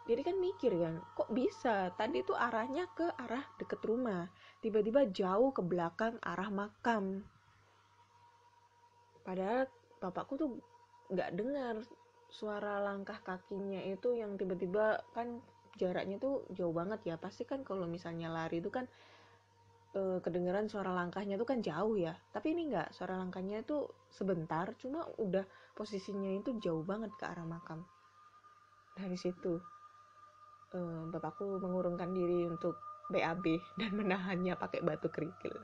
Jadi 0.05 0.21
kan 0.21 0.37
mikir 0.37 0.73
kan, 0.79 1.01
kok 1.17 1.33
bisa? 1.33 1.89
Tadi 1.97 2.21
itu 2.21 2.37
arahnya 2.37 2.85
ke 2.93 3.09
arah 3.17 3.43
deket 3.57 3.81
rumah, 3.83 4.29
tiba-tiba 4.61 5.09
jauh 5.09 5.51
ke 5.51 5.65
belakang 5.65 6.21
arah 6.21 6.53
makam. 6.53 7.25
Padahal 9.25 9.65
bapakku 10.05 10.37
tuh 10.37 10.61
nggak 11.09 11.33
dengar 11.33 11.81
suara 12.29 12.85
langkah 12.85 13.17
kakinya 13.25 13.81
itu 13.81 14.13
yang 14.13 14.37
tiba-tiba 14.37 15.01
kan 15.17 15.41
jaraknya 15.79 16.17
tuh 16.23 16.47
jauh 16.55 16.73
banget 16.75 17.01
ya. 17.05 17.17
Pasti 17.19 17.45
kan 17.47 17.63
kalau 17.67 17.87
misalnya 17.89 18.31
lari 18.31 18.59
itu 18.63 18.71
kan 18.71 18.87
e, 19.95 20.19
kedengeran 20.23 20.71
suara 20.71 20.95
langkahnya 20.95 21.39
tuh 21.41 21.49
kan 21.49 21.59
jauh 21.61 21.99
ya. 21.99 22.15
Tapi 22.31 22.55
ini 22.55 22.71
enggak 22.73 22.95
suara 22.95 23.19
langkahnya 23.19 23.63
itu 23.63 23.87
sebentar 24.11 24.73
cuma 24.79 25.07
udah 25.19 25.45
posisinya 25.75 26.31
itu 26.35 26.57
jauh 26.63 26.83
banget 26.87 27.11
ke 27.19 27.25
arah 27.27 27.47
makam. 27.47 27.83
Dari 28.95 29.19
situ 29.19 29.59
e, 30.75 30.79
bapakku 31.11 31.59
mengurungkan 31.59 32.15
diri 32.15 32.47
untuk 32.47 32.79
BAB 33.11 33.45
dan 33.81 33.91
menahannya 33.95 34.55
pakai 34.57 34.81
batu 34.83 35.11
kerikil. 35.11 35.55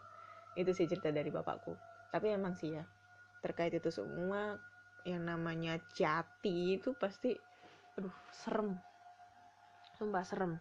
Itu 0.59 0.75
sih 0.75 0.90
cerita 0.90 1.14
dari 1.14 1.31
bapakku. 1.31 1.73
Tapi 2.11 2.35
emang 2.35 2.59
sih 2.59 2.75
ya 2.75 2.85
terkait 3.40 3.73
itu 3.73 3.88
semua 3.88 4.61
yang 5.09 5.25
namanya 5.25 5.81
jati 5.96 6.77
itu 6.77 6.92
pasti 6.92 7.33
aduh 7.96 8.12
serem 8.31 8.77
sumpah 10.01 10.25
serem. 10.25 10.57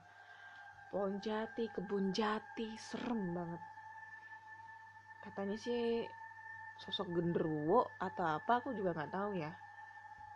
Pohon 0.91 1.23
jati 1.23 1.71
kebun 1.71 2.11
jati 2.11 2.75
serem 2.75 3.31
banget. 3.31 3.63
Katanya 5.23 5.55
sih 5.55 6.03
sosok 6.83 7.07
genderuwo 7.15 7.95
atau 8.03 8.35
apa 8.35 8.59
aku 8.59 8.75
juga 8.75 8.91
nggak 8.91 9.15
tahu 9.15 9.39
ya. 9.39 9.55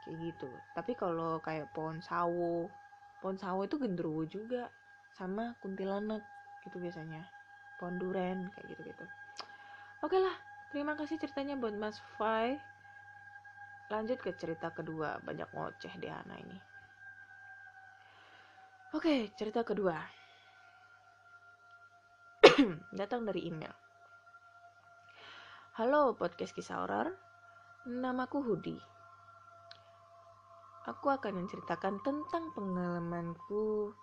Kayak 0.08 0.16
gitu. 0.24 0.48
Tapi 0.72 0.96
kalau 0.96 1.44
kayak 1.44 1.68
pohon 1.76 2.00
sawo 2.00 2.72
pohon 3.20 3.36
sawo 3.36 3.68
itu 3.68 3.76
genderuwo 3.76 4.24
juga. 4.24 4.72
Sama 5.20 5.52
kuntilanak 5.60 6.24
gitu 6.64 6.80
biasanya. 6.80 7.28
Pohon 7.76 8.00
duren 8.00 8.48
kayak 8.56 8.72
gitu 8.72 8.88
gitu 8.88 9.06
oke 10.04 10.20
lah 10.20 10.36
terima 10.76 11.00
kasih 11.00 11.16
ceritanya 11.16 11.56
buat 11.56 11.72
Mas 11.80 11.96
Fai. 12.20 12.60
Lanjut 13.88 14.20
ke 14.20 14.36
cerita 14.36 14.68
kedua. 14.76 15.24
Banyak 15.24 15.48
ngoceh 15.56 15.96
di 15.96 16.12
Hana 16.12 16.36
ini 16.36 16.73
Oke, 18.94 19.34
cerita 19.34 19.66
kedua. 19.66 19.98
Datang 23.02 23.26
dari 23.26 23.50
email. 23.50 23.74
Halo 25.82 26.14
podcast 26.14 26.54
kisah 26.54 26.78
horor. 26.78 27.10
Namaku 27.90 28.46
Hudi. 28.46 28.78
Aku 30.86 31.10
akan 31.10 31.42
menceritakan 31.42 32.06
tentang 32.06 32.54
pengalamanku 32.54 33.98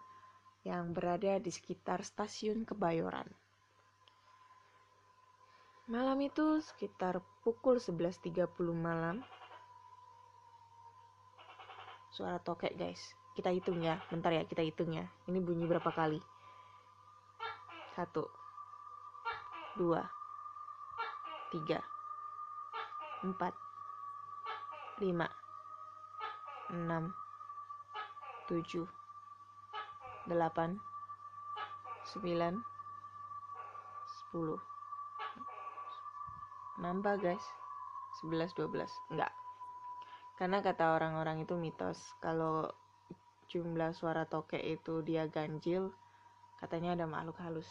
yang 0.67 0.91
berada 0.91 1.39
di 1.39 1.55
sekitar 1.55 2.03
stasiun 2.03 2.67
Kebayoran. 2.67 3.31
Malam 5.87 6.19
itu 6.19 6.59
sekitar 6.67 7.23
pukul 7.47 7.79
11.30 7.79 8.43
malam. 8.75 9.23
Suara 12.11 12.43
tokek 12.43 12.75
guys 12.75 13.20
kita 13.41 13.57
hitung 13.57 13.81
ya. 13.81 13.97
Bentar 14.13 14.37
ya 14.37 14.45
kita 14.45 14.61
hitung 14.61 14.93
ya. 14.93 15.09
Ini 15.25 15.41
bunyi 15.41 15.65
berapa 15.65 15.89
kali? 15.89 16.21
Satu. 17.97 18.29
Dua. 19.81 20.05
Tiga. 21.49 21.81
Empat. 23.25 23.57
Lima. 25.01 25.25
Enam, 26.71 27.11
tujuh, 28.47 28.87
delapan, 30.23 30.79
sembilan, 32.07 32.55
sepuluh. 34.07 34.63
Nambah 36.79 37.19
guys, 37.19 37.43
sebelas, 38.23 38.55
dua 38.55 38.71
belas. 38.71 38.95
Enggak. 39.11 39.35
Karena 40.39 40.63
kata 40.63 40.95
orang-orang 40.95 41.43
itu 41.43 41.59
mitos, 41.59 41.99
kalau 42.23 42.71
jumlah 43.51 43.91
suara 43.91 44.23
tokek 44.25 44.63
itu 44.63 45.03
dia 45.03 45.27
ganjil, 45.27 45.91
katanya 46.63 46.95
ada 46.95 47.05
makhluk 47.11 47.37
halus. 47.43 47.69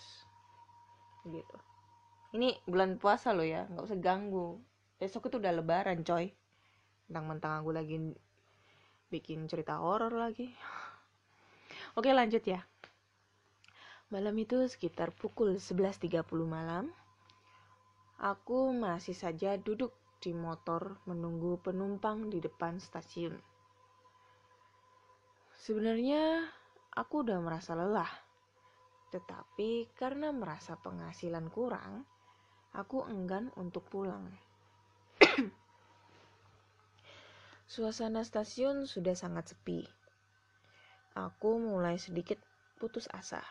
Gitu. 1.23 1.57
Ini 2.35 2.59
bulan 2.67 2.99
puasa 2.99 3.31
loh 3.31 3.47
ya, 3.47 3.65
nggak 3.71 3.87
usah 3.87 3.99
ganggu. 3.99 4.59
Besok 4.99 5.31
itu 5.31 5.39
udah 5.39 5.55
lebaran 5.55 6.03
coy. 6.03 6.29
Mentang-mentang 7.07 7.63
aku 7.63 7.71
lagi 7.71 7.95
bikin 9.09 9.47
cerita 9.47 9.79
horor 9.79 10.13
lagi. 10.13 10.51
Oke 11.97 12.11
lanjut 12.11 12.43
ya. 12.43 12.61
Malam 14.11 14.35
itu 14.41 14.65
sekitar 14.65 15.13
pukul 15.13 15.61
11.30 15.61 16.25
malam, 16.43 16.89
aku 18.17 18.73
masih 18.73 19.13
saja 19.13 19.53
duduk 19.53 19.93
di 20.19 20.35
motor 20.35 20.99
menunggu 21.05 21.61
penumpang 21.61 22.27
di 22.27 22.41
depan 22.41 22.81
stasiun. 22.81 23.37
Sebenarnya 25.59 26.47
aku 26.95 27.27
udah 27.27 27.35
merasa 27.43 27.75
lelah, 27.75 28.07
tetapi 29.11 29.91
karena 29.91 30.31
merasa 30.31 30.79
penghasilan 30.79 31.51
kurang, 31.51 32.07
aku 32.71 33.03
enggan 33.03 33.51
untuk 33.59 33.83
pulang. 33.91 34.23
Suasana 37.67 38.23
stasiun 38.23 38.87
sudah 38.87 39.11
sangat 39.19 39.51
sepi. 39.51 39.83
Aku 41.19 41.59
mulai 41.59 41.99
sedikit 41.99 42.39
putus 42.79 43.11
asa. 43.11 43.43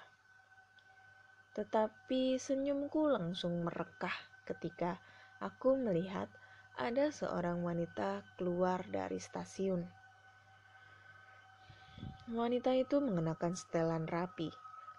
Tetapi 1.53 2.40
senyumku 2.40 3.05
langsung 3.05 3.61
merekah 3.68 4.16
ketika 4.49 4.97
aku 5.44 5.77
melihat 5.77 6.33
ada 6.81 7.12
seorang 7.12 7.61
wanita 7.61 8.25
keluar 8.40 8.81
dari 8.88 9.21
stasiun. 9.21 9.97
Wanita 12.29 12.77
itu 12.77 13.01
mengenakan 13.01 13.57
setelan 13.57 14.05
rapi, 14.05 14.53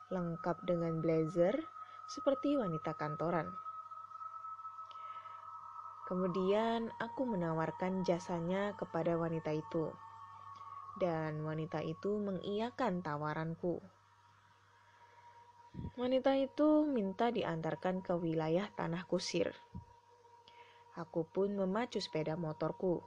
lengkap 0.10 0.66
dengan 0.66 0.98
blazer 0.98 1.62
seperti 2.10 2.58
wanita 2.58 2.98
kantoran. 2.98 3.46
Kemudian 6.10 6.90
aku 6.98 7.30
menawarkan 7.30 8.02
jasanya 8.02 8.74
kepada 8.82 9.14
wanita 9.14 9.54
itu, 9.54 9.94
dan 10.98 11.46
wanita 11.46 11.86
itu 11.86 12.18
mengiyakan 12.18 13.06
tawaranku. 13.06 13.78
Wanita 16.02 16.34
itu 16.34 16.82
minta 16.90 17.30
diantarkan 17.30 18.02
ke 18.02 18.18
wilayah 18.18 18.74
tanah 18.74 19.06
kusir. 19.06 19.54
Aku 20.98 21.30
pun 21.30 21.54
memacu 21.54 22.02
sepeda 22.02 22.34
motorku. 22.34 23.06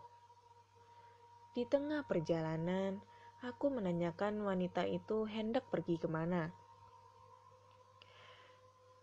Di 1.58 1.66
tengah 1.66 2.06
perjalanan, 2.06 3.02
aku 3.44 3.74
menanyakan 3.74 4.42
wanita 4.46 4.86
itu 4.86 5.26
hendak 5.26 5.66
pergi 5.68 5.98
ke 5.98 6.08
mana. 6.08 6.48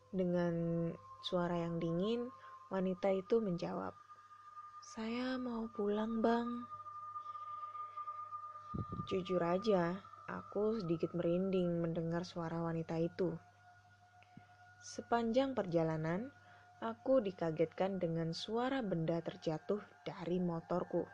Dengan 0.10 0.90
suara 1.22 1.60
yang 1.60 1.78
dingin, 1.78 2.32
Wanita 2.70 3.10
itu 3.10 3.42
menjawab, 3.42 3.98
"Saya 4.94 5.42
mau 5.42 5.66
pulang, 5.74 6.22
Bang." 6.22 6.70
Jujur 9.10 9.42
aja, 9.42 9.98
aku 10.30 10.78
sedikit 10.78 11.18
merinding 11.18 11.82
mendengar 11.82 12.22
suara 12.22 12.62
wanita 12.62 13.02
itu. 13.02 13.34
Sepanjang 14.86 15.58
perjalanan, 15.58 16.30
aku 16.78 17.26
dikagetkan 17.26 17.98
dengan 17.98 18.38
suara 18.38 18.86
benda 18.86 19.18
terjatuh 19.18 19.82
dari 20.06 20.38
motorku. 20.38 21.10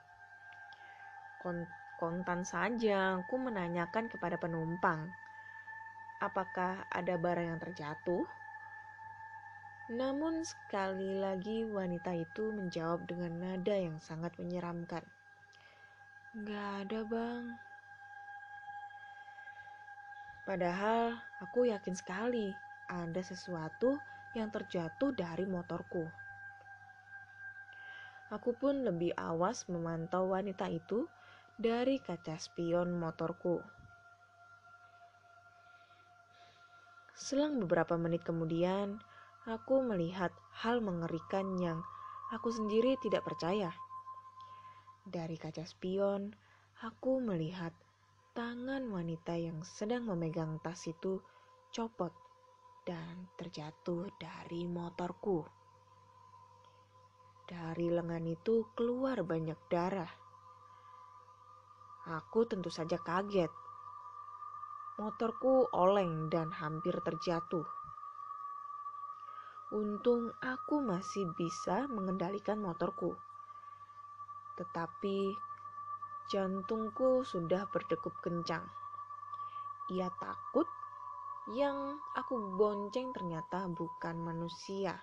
Kontan 1.98 2.44
saja, 2.44 3.20
aku 3.20 3.40
menanyakan 3.40 4.12
kepada 4.12 4.36
penumpang, 4.36 5.12
apakah 6.20 6.88
ada 6.92 7.16
barang 7.16 7.48
yang 7.56 7.60
terjatuh? 7.60 8.24
Namun 9.94 10.42
sekali 10.42 11.22
lagi 11.22 11.62
wanita 11.62 12.10
itu 12.18 12.50
menjawab 12.50 13.06
dengan 13.06 13.38
nada 13.38 13.78
yang 13.78 14.02
sangat 14.02 14.34
menyeramkan. 14.42 15.06
Gak 16.42 16.90
ada 16.90 17.06
bang. 17.06 17.44
Padahal 20.46 21.22
aku 21.42 21.70
yakin 21.70 21.94
sekali 21.94 22.54
ada 22.90 23.22
sesuatu 23.22 24.02
yang 24.34 24.50
terjatuh 24.50 25.14
dari 25.14 25.46
motorku. 25.46 26.06
Aku 28.34 28.58
pun 28.58 28.82
lebih 28.82 29.14
awas 29.16 29.70
memantau 29.70 30.34
wanita 30.34 30.66
itu 30.74 31.06
dari 31.56 32.04
kaca 32.04 32.36
spion 32.36 33.00
motorku. 33.00 33.64
Selang 37.16 37.64
beberapa 37.64 37.96
menit 37.96 38.28
kemudian, 38.28 39.00
aku 39.48 39.80
melihat 39.80 40.36
hal 40.52 40.84
mengerikan 40.84 41.56
yang 41.56 41.80
aku 42.36 42.52
sendiri 42.52 43.00
tidak 43.00 43.24
percaya. 43.24 43.72
Dari 45.08 45.40
kaca 45.40 45.64
spion, 45.64 46.36
aku 46.84 47.24
melihat 47.24 47.72
tangan 48.36 48.92
wanita 48.92 49.40
yang 49.40 49.64
sedang 49.64 50.12
memegang 50.12 50.60
tas 50.60 50.84
itu 50.92 51.24
copot 51.72 52.12
dan 52.84 53.32
terjatuh 53.40 54.12
dari 54.20 54.68
motorku. 54.68 55.48
Dari 57.48 57.88
lengan 57.88 58.28
itu 58.28 58.68
keluar 58.76 59.24
banyak 59.24 59.72
darah. 59.72 60.25
Aku 62.06 62.46
tentu 62.46 62.70
saja 62.70 63.02
kaget. 63.02 63.50
Motorku 65.02 65.66
oleng 65.74 66.30
dan 66.30 66.54
hampir 66.54 66.94
terjatuh. 67.02 67.66
Untung 69.74 70.30
aku 70.38 70.86
masih 70.86 71.34
bisa 71.34 71.90
mengendalikan 71.90 72.62
motorku. 72.62 73.18
Tetapi 74.54 75.34
jantungku 76.30 77.26
sudah 77.26 77.66
berdegup 77.74 78.14
kencang. 78.22 78.70
Ia 79.90 80.14
takut 80.22 80.70
yang 81.58 81.98
aku 82.14 82.38
bonceng 82.54 83.18
ternyata 83.18 83.66
bukan 83.66 84.22
manusia. 84.22 85.02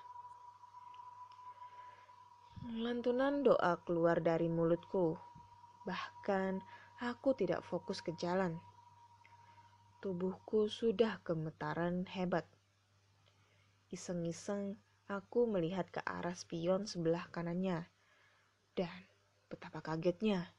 Lantunan 2.63 3.43
doa 3.43 3.75
keluar 3.83 4.23
dari 4.23 4.47
mulutku. 4.47 5.19
Bahkan 5.83 6.82
aku 7.03 7.35
tidak 7.35 7.67
fokus 7.67 7.99
ke 7.99 8.15
jalan. 8.15 8.63
Tubuhku 9.99 10.71
sudah 10.71 11.19
gemetaran 11.27 12.07
hebat. 12.07 12.47
Iseng-iseng 13.91 14.79
aku 15.11 15.51
melihat 15.51 15.91
ke 15.91 15.99
arah 16.07 16.39
spion 16.39 16.87
sebelah 16.87 17.27
kanannya. 17.35 17.91
Dan 18.79 18.95
betapa 19.51 19.83
kagetnya. 19.83 20.55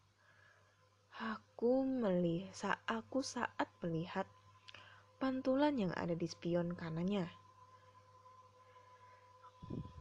Aku 1.16 1.88
melihat 1.88 2.76
aku 2.84 3.24
saat 3.24 3.72
melihat 3.80 4.28
pantulan 5.24 5.80
yang 5.80 5.96
ada 5.96 6.12
di 6.12 6.28
spion 6.28 6.76
kanannya. 6.76 7.32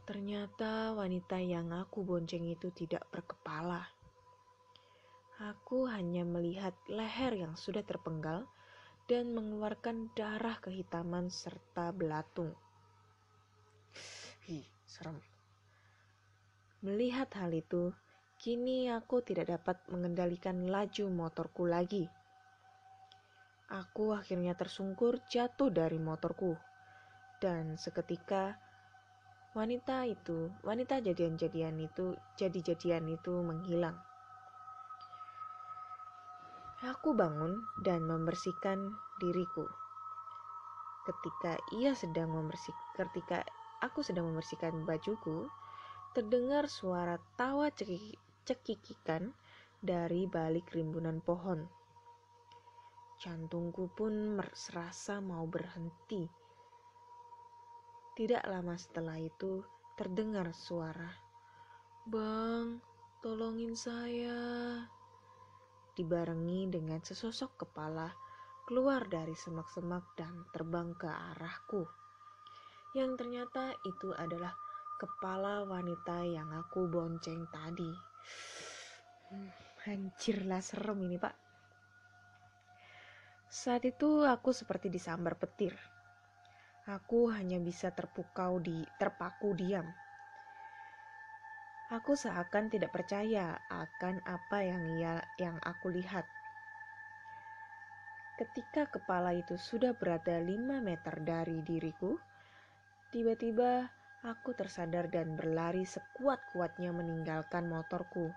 Ternyata 0.03 0.91
wanita 0.91 1.39
yang 1.39 1.71
aku 1.71 2.03
bonceng 2.03 2.43
itu 2.43 2.67
tidak 2.75 3.07
berkepala. 3.07 4.02
Aku 5.41 5.89
hanya 5.89 6.21
melihat 6.21 6.77
leher 6.85 7.33
yang 7.33 7.57
sudah 7.57 7.81
terpenggal 7.81 8.45
dan 9.09 9.33
mengeluarkan 9.33 10.13
darah 10.13 10.61
kehitaman 10.61 11.33
serta 11.33 11.89
belatung. 11.89 12.53
Hi, 14.45 14.61
serem. 14.85 15.17
Melihat 16.85 17.33
hal 17.33 17.49
itu, 17.49 17.97
kini 18.37 18.93
aku 18.93 19.25
tidak 19.25 19.49
dapat 19.49 19.81
mengendalikan 19.89 20.69
laju 20.69 21.09
motorku 21.09 21.65
lagi. 21.65 22.05
Aku 23.73 24.13
akhirnya 24.13 24.53
tersungkur 24.53 25.17
jatuh 25.33 25.73
dari 25.73 25.97
motorku. 25.97 26.53
Dan 27.41 27.73
seketika 27.81 28.53
wanita 29.57 30.05
itu, 30.05 30.53
wanita 30.61 31.01
jadian-jadian 31.01 31.81
itu, 31.81 32.13
jadi-jadian 32.37 33.09
itu 33.09 33.33
menghilang. 33.41 34.12
Aku 36.83 37.15
bangun 37.15 37.63
dan 37.79 38.03
membersihkan 38.03 38.91
diriku. 39.23 39.63
Ketika 41.07 41.55
ia 41.79 41.95
sedang 41.95 42.35
membersihkan, 42.35 43.07
ketika 43.07 43.39
aku 43.79 44.03
sedang 44.03 44.27
membersihkan 44.27 44.83
bajuku, 44.83 45.47
terdengar 46.11 46.67
suara 46.67 47.15
tawa 47.39 47.71
cekikikan 48.43 49.31
dari 49.79 50.27
balik 50.27 50.75
rimbunan 50.75 51.23
pohon. 51.23 51.63
Jantungku 53.23 53.87
pun 53.95 54.35
serasa 54.51 55.23
mau 55.23 55.47
berhenti. 55.47 56.27
Tidak 58.11 58.43
lama 58.43 58.75
setelah 58.75 59.15
itu 59.23 59.63
terdengar 59.95 60.51
suara, 60.51 61.15
"Bang, 62.11 62.83
tolongin 63.23 63.71
saya." 63.71 64.35
Dibarengi 65.93 66.73
dengan 66.73 66.97
sesosok 67.05 67.65
kepala 67.65 68.09
keluar 68.65 69.05
dari 69.05 69.37
semak-semak 69.37 70.17
dan 70.17 70.47
terbang 70.49 70.95
ke 70.97 71.05
arahku. 71.05 71.85
Yang 72.97 73.21
ternyata 73.21 73.77
itu 73.85 74.09
adalah 74.13 74.57
kepala 74.97 75.67
wanita 75.69 76.25
yang 76.25 76.49
aku 76.49 76.89
bonceng 76.89 77.45
tadi. 77.53 77.91
Hmm, 79.29 79.49
hancurlah 79.85 80.61
serem 80.65 80.99
ini 81.05 81.17
pak. 81.21 81.35
Saat 83.53 83.85
itu 83.85 84.25
aku 84.25 84.49
seperti 84.49 84.89
disambar 84.89 85.37
petir. 85.37 85.77
Aku 86.89 87.29
hanya 87.29 87.61
bisa 87.61 87.93
terpukau 87.93 88.57
di 88.57 88.81
terpaku 88.97 89.53
diam. 89.53 89.85
Aku 91.93 92.17
seakan 92.17 92.73
tidak 92.73 92.89
percaya 92.89 93.61
akan 93.69 94.25
apa 94.25 94.65
yang 94.65 94.81
ia 94.97 95.21
yang 95.37 95.61
aku 95.61 95.93
lihat. 95.93 96.25
Ketika 98.33 98.89
kepala 98.89 99.37
itu 99.37 99.61
sudah 99.61 99.93
berada 99.93 100.41
5 100.41 100.81
meter 100.81 101.15
dari 101.21 101.61
diriku, 101.61 102.17
tiba-tiba 103.13 103.93
Aku 104.23 104.55
tersadar 104.55 105.11
dan 105.11 105.35
berlari 105.35 105.83
sekuat-kuatnya 105.83 106.95
meninggalkan 106.95 107.67
motorku. 107.67 108.31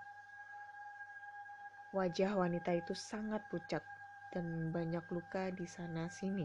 Wajah 1.94 2.34
wanita 2.34 2.74
itu 2.74 2.90
sangat 2.90 3.46
pucat 3.46 3.86
dan 4.34 4.74
banyak 4.74 5.06
luka 5.14 5.54
di 5.54 5.62
sana-sini. 5.62 6.42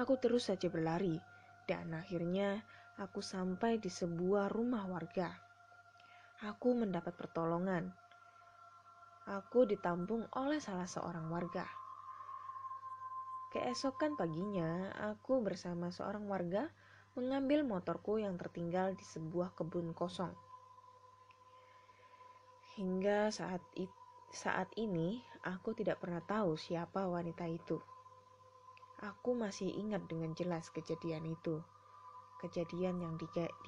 Aku 0.00 0.16
terus 0.16 0.48
saja 0.48 0.72
berlari, 0.72 1.20
dan 1.68 1.92
akhirnya 1.92 2.64
aku 2.96 3.22
sampai 3.22 3.78
di 3.78 3.92
sebuah 3.92 4.50
rumah 4.50 4.88
warga. 4.90 5.30
Aku 6.40 6.72
mendapat 6.72 7.14
pertolongan. 7.14 7.92
Aku 9.28 9.68
ditampung 9.68 10.24
oleh 10.32 10.58
salah 10.58 10.88
seorang 10.88 11.28
warga. 11.28 11.68
Keesokan 13.52 14.14
paginya, 14.14 14.94
aku 15.12 15.42
bersama 15.42 15.92
seorang 15.92 16.24
warga 16.30 16.70
mengambil 17.18 17.66
motorku 17.66 18.22
yang 18.22 18.38
tertinggal 18.38 18.94
di 18.94 19.02
sebuah 19.02 19.52
kebun 19.58 19.90
kosong. 19.90 20.30
Hingga 22.78 23.34
saat, 23.34 23.60
saat 24.30 24.70
ini, 24.78 25.18
aku 25.42 25.74
tidak 25.74 25.98
pernah 25.98 26.22
tahu 26.22 26.54
siapa 26.54 27.10
wanita 27.10 27.50
itu. 27.50 27.82
Aku 29.02 29.34
masih 29.34 29.68
ingat 29.74 30.06
dengan 30.06 30.30
jelas 30.38 30.70
kejadian 30.70 31.26
itu. 31.26 31.58
Kejadian 32.40 33.04
yang 33.04 33.14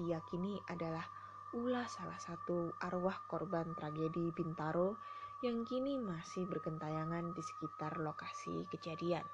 diyakini 0.01 0.57
adalah 0.65 1.05
ulah 1.53 1.85
salah 1.85 2.17
satu 2.17 2.73
arwah 2.81 3.21
korban 3.29 3.77
tragedi 3.77 4.33
Bintaro 4.33 4.97
yang 5.45 5.69
kini 5.69 6.01
masih 6.01 6.49
bergentayangan 6.49 7.37
di 7.37 7.43
sekitar 7.45 8.01
lokasi 8.01 8.65
kejadian. 8.73 9.29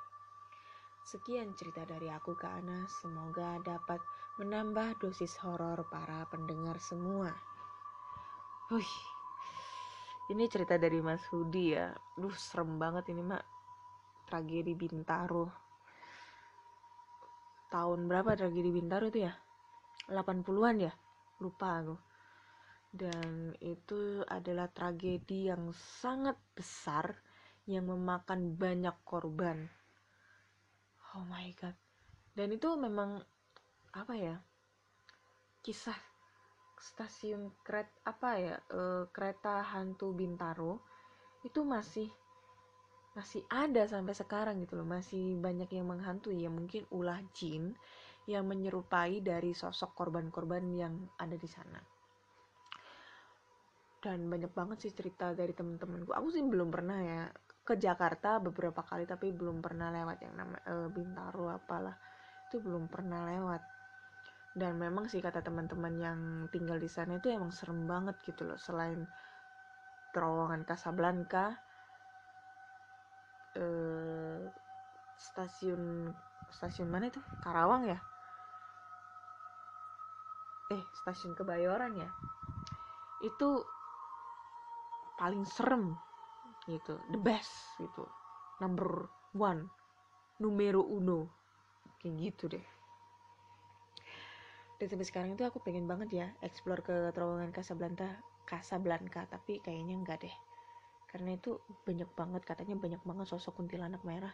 Sekian 1.07 1.55
cerita 1.55 1.87
dari 1.87 2.11
aku 2.11 2.35
ke 2.35 2.51
Ana, 2.51 2.91
semoga 2.91 3.63
dapat 3.63 4.03
menambah 4.43 4.99
dosis 4.99 5.39
horor 5.41 5.87
para 5.87 6.27
pendengar 6.27 6.83
semua. 6.83 7.31
Wih, 8.75 8.95
ini 10.35 10.51
cerita 10.51 10.77
dari 10.77 10.99
Mas 11.01 11.23
Hudi 11.31 11.79
ya. 11.79 11.95
Duh, 12.19 12.35
serem 12.35 12.77
banget 12.77 13.15
ini, 13.15 13.23
Mak. 13.23 13.45
Tragedi 14.29 14.77
Bintaro. 14.77 15.68
Tahun 17.69 18.01
berapa 18.09 18.37
tragedi 18.37 18.71
Bintaro 18.73 19.13
itu 19.13 19.29
ya? 19.29 19.33
80-an 20.09 20.77
ya? 20.89 20.93
Lupa 21.41 21.85
aku. 21.85 21.97
Dan 22.89 23.53
itu 23.61 24.25
adalah 24.25 24.73
tragedi 24.73 25.53
yang 25.53 25.73
sangat 26.01 26.37
besar 26.57 27.13
yang 27.69 27.85
memakan 27.85 28.57
banyak 28.57 28.97
korban 29.05 29.69
oh 31.17 31.25
my 31.29 31.49
god 31.57 31.77
dan 32.37 32.53
itu 32.53 32.69
memang 32.77 33.21
apa 33.97 34.15
ya 34.17 34.37
kisah 35.65 35.97
stasiun 36.79 37.51
kereta 37.65 37.93
apa 38.05 38.31
ya 38.37 38.57
e, 38.69 39.09
kereta 39.13 39.65
hantu 39.65 40.13
Bintaro 40.13 40.81
itu 41.43 41.65
masih 41.65 42.09
masih 43.17 43.43
ada 43.49 43.87
sampai 43.89 44.15
sekarang 44.15 44.61
gitu 44.65 44.77
loh 44.77 44.89
masih 44.89 45.39
banyak 45.39 45.71
yang 45.73 45.89
menghantui. 45.89 46.45
Ya 46.45 46.51
mungkin 46.53 46.85
ulah 46.93 47.21
jin 47.33 47.77
yang 48.29 48.45
menyerupai 48.45 49.25
dari 49.25 49.57
sosok 49.57 49.97
korban-korban 49.97 50.65
yang 50.77 50.95
ada 51.17 51.35
di 51.35 51.49
sana. 51.49 51.81
Dan 53.99 54.31
banyak 54.31 54.53
banget 54.55 54.79
sih 54.85 54.93
cerita 54.95 55.33
dari 55.33 55.57
temen-temenku. 55.57 56.13
Aku 56.15 56.29
sih 56.31 56.45
belum 56.45 56.69
pernah 56.71 56.99
ya 57.03 57.23
ke 57.65 57.75
Jakarta 57.75 58.39
beberapa 58.39 58.81
kali 58.81 59.05
tapi 59.05 59.35
belum 59.35 59.61
pernah 59.61 59.91
lewat 59.91 60.19
yang 60.23 60.35
nama 60.39 60.57
e, 60.63 60.75
Bintaro 60.93 61.51
apalah. 61.51 61.97
Itu 62.47 62.63
belum 62.63 62.87
pernah 62.87 63.27
lewat. 63.27 63.63
Dan 64.55 64.79
memang 64.79 65.11
sih 65.11 65.19
kata 65.19 65.43
teman-teman 65.43 65.95
yang 65.99 66.21
tinggal 66.53 66.79
di 66.79 66.87
sana 66.87 67.19
itu 67.19 67.33
emang 67.33 67.51
serem 67.51 67.89
banget 67.89 68.15
gitu 68.23 68.47
loh. 68.47 68.61
Selain 68.61 69.03
terowongan 70.15 70.63
Casablanca 70.63 71.59
stasiun 75.19 76.15
stasiun 76.49 76.89
mana 76.89 77.11
itu? 77.11 77.21
Karawang 77.43 77.91
ya? 77.91 77.99
Eh 80.71 80.83
stasiun 80.95 81.35
Kebayoran 81.35 81.93
ya? 81.99 82.11
Itu 83.27 83.67
paling 85.19 85.43
serem 85.43 85.99
gitu 86.63 86.95
the 87.11 87.19
best 87.19 87.75
gitu 87.83 88.07
number 88.63 89.11
one 89.35 89.67
numero 90.39 90.87
uno 90.87 91.27
kayak 91.99 92.15
gitu 92.23 92.47
deh. 92.55 92.67
Dan 94.79 94.87
sampai 94.87 95.07
sekarang 95.11 95.31
itu 95.35 95.43
aku 95.43 95.59
pengen 95.59 95.91
banget 95.91 96.23
ya 96.23 96.27
explore 96.39 96.87
ke 96.87 97.11
terowongan 97.11 97.51
Casablanca 97.51 98.15
Casablanca 98.47 99.27
tapi 99.27 99.59
kayaknya 99.59 99.99
enggak 99.99 100.23
deh. 100.23 100.37
Karena 101.11 101.35
itu 101.35 101.59
banyak 101.83 102.07
banget 102.15 102.43
katanya 102.47 102.79
banyak 102.79 103.03
banget 103.03 103.27
sosok 103.27 103.59
kuntilanak 103.59 104.05
merah 104.07 104.31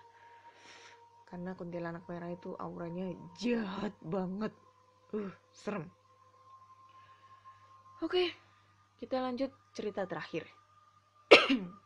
karena 1.29 1.57
kuntilanak 1.57 2.05
merah 2.07 2.31
itu 2.31 2.53
auranya 2.61 3.13
jahat 3.39 3.93
banget 4.05 4.53
uh 5.17 5.33
serem 5.53 5.89
oke 8.03 8.25
kita 9.01 9.21
lanjut 9.21 9.51
cerita 9.73 10.05
terakhir 10.05 10.45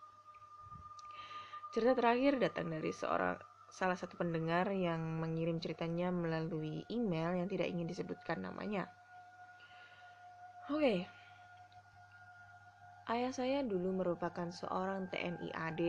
Cerita 1.69 1.93
terakhir 1.93 2.41
datang 2.41 2.73
dari 2.73 2.89
seorang 2.91 3.37
salah 3.69 3.93
satu 3.93 4.17
pendengar 4.17 4.73
yang 4.73 5.21
mengirim 5.21 5.61
ceritanya 5.61 6.09
melalui 6.09 6.81
email 6.89 7.37
yang 7.37 7.45
tidak 7.45 7.69
ingin 7.69 7.85
disebutkan 7.85 8.41
namanya. 8.41 8.89
Oke. 10.73 11.05
Ayah 13.05 13.33
saya 13.37 13.61
dulu 13.61 14.01
merupakan 14.01 14.49
seorang 14.49 15.13
TNI 15.13 15.49
AD 15.53 15.81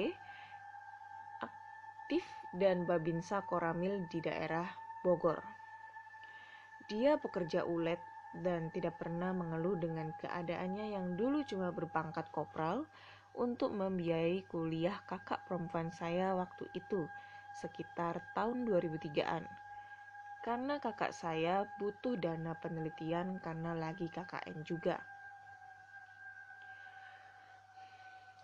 aktif 1.42 2.24
dan 2.56 2.90
Babinsa 2.90 3.46
Koramil 3.46 4.10
di 4.10 4.20
daerah 4.24 4.66
Bogor. 5.06 5.40
Dia 6.90 7.22
pekerja 7.22 7.66
ulet 7.70 8.02
dan 8.34 8.70
tidak 8.74 8.98
pernah 9.02 9.34
mengeluh 9.34 9.78
dengan 9.78 10.10
keadaannya 10.14 10.94
yang 10.94 11.18
dulu 11.18 11.46
cuma 11.46 11.70
berpangkat 11.74 12.30
kopral 12.34 12.86
untuk 13.38 13.74
membiayai 13.78 14.46
kuliah 14.50 14.98
kakak 15.06 15.46
perempuan 15.46 15.94
saya 15.94 16.34
waktu 16.34 16.66
itu, 16.74 17.06
sekitar 17.54 18.22
tahun 18.34 18.66
2003-an. 18.66 19.46
Karena 20.42 20.82
kakak 20.82 21.14
saya 21.14 21.68
butuh 21.78 22.16
dana 22.18 22.56
penelitian 22.58 23.38
karena 23.44 23.76
lagi 23.76 24.10
KKN 24.10 24.64
juga. 24.66 24.98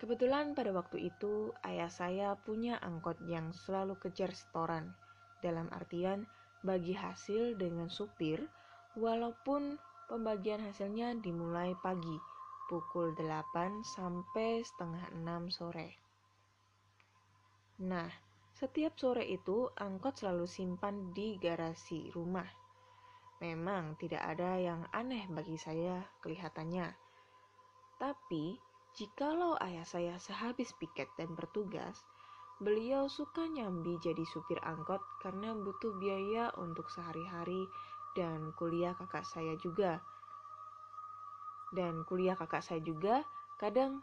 Kebetulan 0.05 0.53
pada 0.53 0.69
waktu 0.69 1.09
itu 1.09 1.49
ayah 1.65 1.89
saya 1.89 2.37
punya 2.37 2.77
angkot 2.77 3.17
yang 3.25 3.49
selalu 3.49 3.97
kejar 3.97 4.29
setoran, 4.37 4.93
dalam 5.41 5.65
artian 5.73 6.29
bagi 6.61 6.93
hasil 6.93 7.57
dengan 7.57 7.89
supir, 7.89 8.45
walaupun 8.93 9.81
pembagian 10.05 10.61
hasilnya 10.61 11.17
dimulai 11.17 11.73
pagi 11.81 12.21
pukul 12.69 13.17
8 13.17 13.81
sampai 13.81 14.61
setengah 14.61 15.09
6 15.25 15.49
sore. 15.49 15.97
Nah, 17.81 18.13
setiap 18.53 19.01
sore 19.01 19.25
itu 19.25 19.73
angkot 19.73 20.21
selalu 20.21 20.45
simpan 20.45 21.17
di 21.17 21.41
garasi 21.41 22.13
rumah. 22.13 22.45
Memang 23.41 23.97
tidak 23.97 24.21
ada 24.21 24.53
yang 24.61 24.85
aneh 24.93 25.25
bagi 25.33 25.57
saya 25.57 26.05
kelihatannya. 26.21 26.93
Tapi, 27.97 28.74
jikalau 28.95 29.59
ayah 29.59 29.83
saya 29.83 30.15
sehabis 30.15 30.71
piket 30.79 31.11
dan 31.19 31.35
bertugas, 31.35 32.07
beliau 32.63 33.11
suka 33.11 33.43
nyambi 33.43 33.99
jadi 33.99 34.23
supir 34.23 34.55
angkot 34.63 35.03
karena 35.19 35.51
butuh 35.51 35.91
biaya 35.99 36.55
untuk 36.55 36.87
sehari-hari 36.87 37.67
dan 38.15 38.55
kuliah 38.55 38.95
kakak 38.95 39.27
saya 39.27 39.59
juga. 39.59 39.99
Dan 41.75 42.07
kuliah 42.07 42.39
kakak 42.39 42.63
saya 42.63 42.79
juga, 42.79 43.27
kadang 43.59 43.99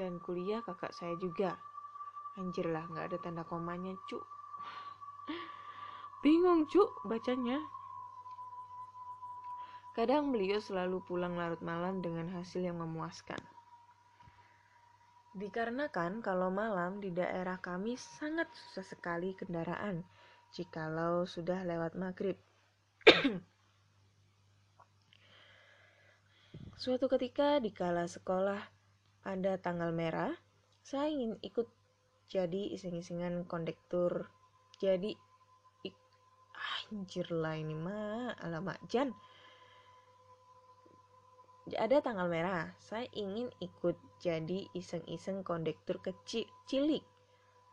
dan 0.00 0.16
kuliah 0.24 0.64
kakak 0.64 0.96
saya 0.96 1.12
juga. 1.20 1.60
Anjir 2.40 2.72
lah, 2.72 2.88
nggak 2.88 3.12
ada 3.12 3.18
tanda 3.20 3.44
komanya, 3.44 3.92
cuk. 4.08 4.24
Bingung, 6.24 6.64
cuk, 6.64 7.04
bacanya. 7.04 7.60
Kadang 9.92 10.32
beliau 10.32 10.60
selalu 10.60 11.00
pulang 11.04 11.36
larut 11.36 11.60
malam 11.64 12.04
dengan 12.04 12.28
hasil 12.36 12.60
yang 12.60 12.80
memuaskan. 12.80 13.55
Dikarenakan 15.36 16.24
kalau 16.24 16.48
malam 16.48 16.96
di 16.96 17.12
daerah 17.12 17.60
kami 17.60 18.00
sangat 18.00 18.48
susah 18.56 18.88
sekali 18.88 19.36
kendaraan 19.36 20.00
jikalau 20.56 21.28
sudah 21.28 21.60
lewat 21.60 21.92
maghrib. 21.92 22.40
Suatu 26.80 27.04
ketika 27.12 27.60
di 27.60 27.68
kala 27.68 28.08
sekolah 28.08 28.64
ada 29.28 29.60
tanggal 29.60 29.92
merah, 29.92 30.32
saya 30.80 31.12
ingin 31.12 31.36
ikut 31.44 31.68
jadi 32.32 32.72
iseng-isengan 32.72 33.44
kondektur. 33.44 34.32
Jadi 34.80 35.12
ik, 35.84 35.96
anjir 36.88 37.28
lah 37.28 37.60
ini 37.60 37.76
mah 37.76 38.40
alamak 38.40 38.80
jan 38.88 39.12
ada 41.74 41.98
tanggal 41.98 42.30
merah, 42.30 42.70
saya 42.78 43.10
ingin 43.10 43.50
ikut 43.58 43.98
jadi 44.22 44.70
iseng-iseng 44.70 45.42
kondektur 45.42 45.98
kecil 45.98 46.46
cilik. 46.70 47.02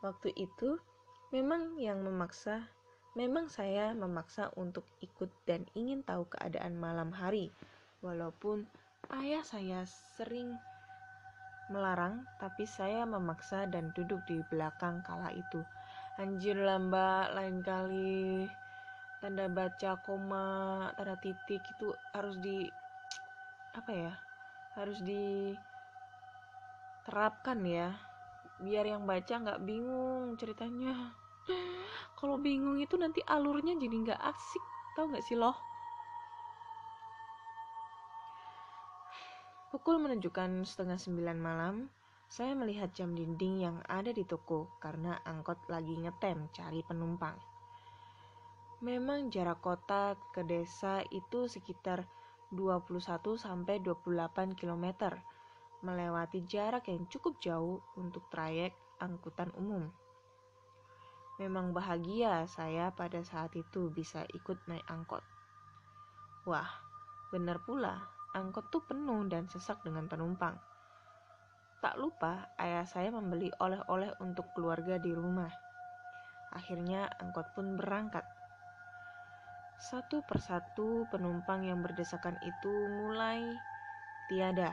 Waktu 0.02 0.34
itu 0.34 0.82
memang 1.30 1.78
yang 1.78 2.02
memaksa, 2.02 2.66
memang 3.14 3.46
saya 3.46 3.94
memaksa 3.94 4.50
untuk 4.58 4.82
ikut 4.98 5.30
dan 5.46 5.62
ingin 5.78 6.02
tahu 6.02 6.26
keadaan 6.26 6.74
malam 6.74 7.14
hari. 7.14 7.54
Walaupun 8.02 8.66
ayah 9.14 9.46
saya 9.46 9.86
sering 10.18 10.58
melarang, 11.70 12.26
tapi 12.42 12.66
saya 12.66 13.06
memaksa 13.06 13.70
dan 13.70 13.94
duduk 13.94 14.18
di 14.26 14.42
belakang 14.50 15.06
kala 15.06 15.30
itu. 15.30 15.62
Anjir 16.18 16.58
lah 16.58 16.82
mbak, 16.82 17.30
lain 17.38 17.62
kali 17.62 18.50
tanda 19.22 19.46
baca 19.48 19.96
koma, 20.02 20.90
tanda 20.98 21.14
titik 21.22 21.62
itu 21.78 21.94
harus 22.12 22.36
di 22.42 22.68
apa 23.74 23.90
ya 23.90 24.14
harus 24.78 25.02
diterapkan 25.02 27.58
ya. 27.66 27.90
Biar 28.62 28.86
yang 28.86 29.02
baca 29.02 29.34
nggak 29.34 29.66
bingung 29.66 30.38
ceritanya. 30.38 31.10
Kalau 32.18 32.38
bingung 32.38 32.78
itu 32.78 32.94
nanti 32.94 33.18
alurnya 33.26 33.74
jadi 33.74 33.92
nggak 33.92 34.22
asik 34.22 34.62
tau 34.94 35.10
nggak 35.10 35.26
sih 35.26 35.34
loh? 35.34 35.58
Pukul 39.74 39.98
menunjukkan 39.98 40.62
setengah 40.62 41.02
sembilan 41.02 41.34
malam 41.34 41.90
saya 42.30 42.54
melihat 42.54 42.94
jam 42.94 43.10
dinding 43.14 43.62
yang 43.62 43.82
ada 43.90 44.14
di 44.14 44.22
toko 44.22 44.70
karena 44.78 45.18
angkot 45.26 45.58
lagi 45.66 45.98
ngetem 45.98 46.46
cari 46.54 46.78
penumpang. 46.86 47.34
Memang 48.82 49.30
jarak 49.34 49.58
kota 49.62 50.14
ke 50.34 50.42
desa 50.46 51.02
itu 51.10 51.50
sekitar 51.50 52.06
21 52.56 53.36
sampai 53.36 53.82
28 53.82 54.54
km, 54.54 55.12
melewati 55.84 56.46
jarak 56.48 56.88
yang 56.88 57.04
cukup 57.10 57.36
jauh 57.42 57.82
untuk 57.98 58.24
trayek 58.32 58.72
angkutan 59.02 59.52
umum. 59.58 59.90
Memang 61.36 61.74
bahagia 61.74 62.46
saya 62.46 62.94
pada 62.94 63.18
saat 63.26 63.50
itu 63.58 63.90
bisa 63.90 64.22
ikut 64.30 64.54
naik 64.70 64.86
angkot. 64.86 65.26
Wah, 66.46 66.70
benar 67.34 67.58
pula, 67.66 68.06
angkot 68.38 68.70
tuh 68.70 68.86
penuh 68.86 69.26
dan 69.26 69.50
sesak 69.50 69.82
dengan 69.82 70.06
penumpang. 70.06 70.54
Tak 71.82 72.00
lupa, 72.00 72.48
ayah 72.56 72.86
saya 72.88 73.12
membeli 73.12 73.52
oleh-oleh 73.60 74.14
untuk 74.22 74.48
keluarga 74.54 74.96
di 74.96 75.12
rumah. 75.12 75.50
Akhirnya 76.54 77.10
angkot 77.18 77.50
pun 77.52 77.74
berangkat. 77.74 78.24
Satu 79.84 80.24
persatu 80.24 81.04
penumpang 81.12 81.60
yang 81.68 81.84
berdesakan 81.84 82.40
itu 82.40 82.88
mulai 82.88 83.60
tiada, 84.32 84.72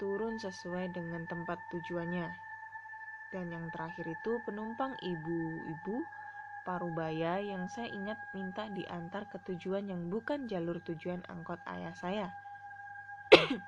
turun 0.00 0.40
sesuai 0.40 0.96
dengan 0.96 1.28
tempat 1.28 1.60
tujuannya. 1.68 2.32
Dan 3.28 3.52
yang 3.52 3.68
terakhir 3.68 4.08
itu 4.08 4.40
penumpang 4.48 4.96
ibu-ibu 5.04 6.08
Parubaya 6.64 7.36
yang 7.36 7.68
saya 7.68 7.92
ingat 7.92 8.16
minta 8.32 8.64
diantar 8.72 9.28
ke 9.28 9.36
tujuan 9.44 9.88
yang 9.92 10.08
bukan 10.08 10.48
jalur 10.48 10.80
tujuan 10.84 11.20
angkot 11.28 11.60
ayah 11.68 11.92
saya. 11.92 12.32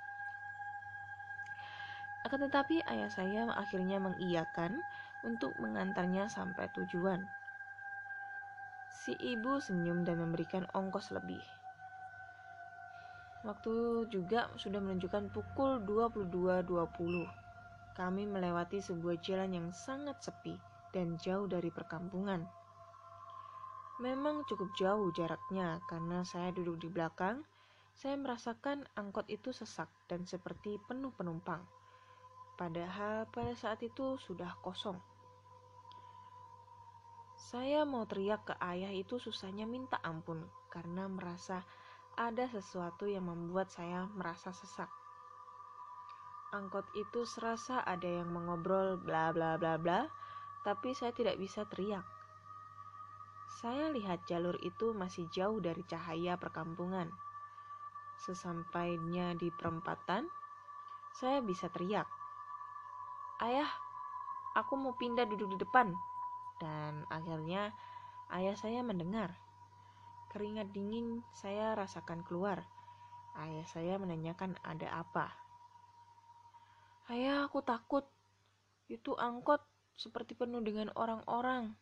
Akan 2.25 2.41
tetapi 2.49 2.81
ayah 2.89 3.13
saya 3.13 3.45
akhirnya 3.53 4.01
mengiyakan 4.01 4.81
untuk 5.21 5.53
mengantarnya 5.61 6.33
sampai 6.33 6.69
tujuan. 6.77 7.29
Si 9.01 9.17
ibu 9.17 9.57
senyum 9.57 10.05
dan 10.05 10.21
memberikan 10.21 10.69
ongkos 10.77 11.09
lebih. 11.17 11.41
Waktu 13.49 14.05
juga 14.13 14.53
sudah 14.61 14.77
menunjukkan 14.77 15.33
pukul 15.33 15.81
22.20. 15.89 17.25
Kami 17.97 18.23
melewati 18.29 18.85
sebuah 18.85 19.17
jalan 19.25 19.57
yang 19.57 19.69
sangat 19.73 20.21
sepi 20.21 20.53
dan 20.93 21.17
jauh 21.17 21.49
dari 21.49 21.73
perkampungan. 21.73 22.45
Memang 24.05 24.45
cukup 24.45 24.69
jauh 24.77 25.09
jaraknya 25.17 25.81
karena 25.89 26.21
saya 26.21 26.53
duduk 26.53 26.85
di 26.85 26.93
belakang. 26.93 27.41
Saya 27.97 28.21
merasakan 28.21 28.85
angkot 29.01 29.25
itu 29.33 29.49
sesak 29.57 29.89
dan 30.13 30.29
seperti 30.29 30.77
penuh 30.85 31.13
penumpang. 31.17 31.65
Padahal 32.61 33.25
pada 33.33 33.57
saat 33.57 33.81
itu 33.81 34.21
sudah 34.21 34.53
kosong. 34.61 35.01
Saya 37.41 37.89
mau 37.89 38.05
teriak 38.05 38.53
ke 38.53 38.55
ayah 38.61 38.93
itu 38.93 39.17
susahnya 39.17 39.65
minta 39.65 39.97
ampun 40.05 40.45
karena 40.69 41.09
merasa 41.09 41.65
ada 42.13 42.45
sesuatu 42.53 43.09
yang 43.09 43.33
membuat 43.33 43.73
saya 43.73 44.05
merasa 44.13 44.53
sesak. 44.53 44.93
Angkot 46.53 46.85
itu 46.93 47.25
serasa 47.25 47.81
ada 47.81 48.05
yang 48.05 48.29
mengobrol 48.29 49.01
bla 49.01 49.33
bla 49.33 49.57
bla 49.57 49.81
bla, 49.81 50.05
tapi 50.69 50.93
saya 50.93 51.17
tidak 51.17 51.41
bisa 51.41 51.65
teriak. 51.65 52.05
Saya 53.57 53.89
lihat 53.89 54.29
jalur 54.29 54.61
itu 54.61 54.93
masih 54.93 55.25
jauh 55.33 55.65
dari 55.65 55.81
cahaya 55.89 56.37
perkampungan. 56.37 57.09
Sesampainya 58.21 59.33
di 59.33 59.49
perempatan, 59.49 60.29
saya 61.17 61.41
bisa 61.41 61.73
teriak. 61.73 62.05
Ayah, 63.41 63.73
aku 64.61 64.77
mau 64.77 64.93
pindah 64.93 65.25
duduk 65.25 65.57
di 65.57 65.65
depan 65.65 66.10
dan 66.61 67.09
akhirnya 67.09 67.73
ayah 68.37 68.55
saya 68.55 68.85
mendengar. 68.85 69.35
Keringat 70.31 70.71
dingin 70.71 71.27
saya 71.35 71.75
rasakan 71.75 72.23
keluar. 72.23 72.63
Ayah 73.35 73.67
saya 73.67 73.99
menanyakan 73.99 74.55
ada 74.63 75.03
apa. 75.03 75.35
Ayah, 77.11 77.51
aku 77.51 77.65
takut. 77.67 78.07
Itu 78.87 79.19
angkot 79.19 79.65
seperti 79.99 80.39
penuh 80.39 80.63
dengan 80.63 80.95
orang-orang. 80.95 81.75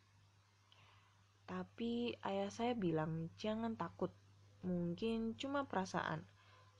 Tapi 1.45 2.17
ayah 2.25 2.49
saya 2.49 2.73
bilang 2.73 3.29
jangan 3.37 3.77
takut. 3.77 4.09
Mungkin 4.65 5.37
cuma 5.37 5.69
perasaan. 5.69 6.25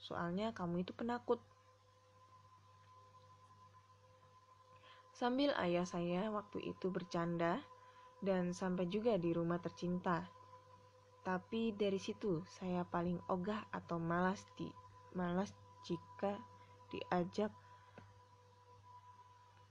Soalnya 0.02 0.56
kamu 0.58 0.82
itu 0.82 0.98
penakut. 0.98 1.38
Sambil 5.14 5.52
ayah 5.60 5.84
saya 5.84 6.32
waktu 6.32 6.64
itu 6.64 6.88
bercanda, 6.88 7.60
dan 8.20 8.52
sampai 8.52 8.88
juga 8.92 9.16
di 9.16 9.32
rumah 9.32 9.60
tercinta. 9.60 10.28
Tapi 11.24 11.76
dari 11.76 12.00
situ 12.00 12.44
saya 12.60 12.84
paling 12.88 13.20
ogah 13.32 13.68
atau 13.72 14.00
malas 14.00 14.44
di 14.56 14.68
malas 15.16 15.52
jika 15.88 16.36
diajak 16.92 17.52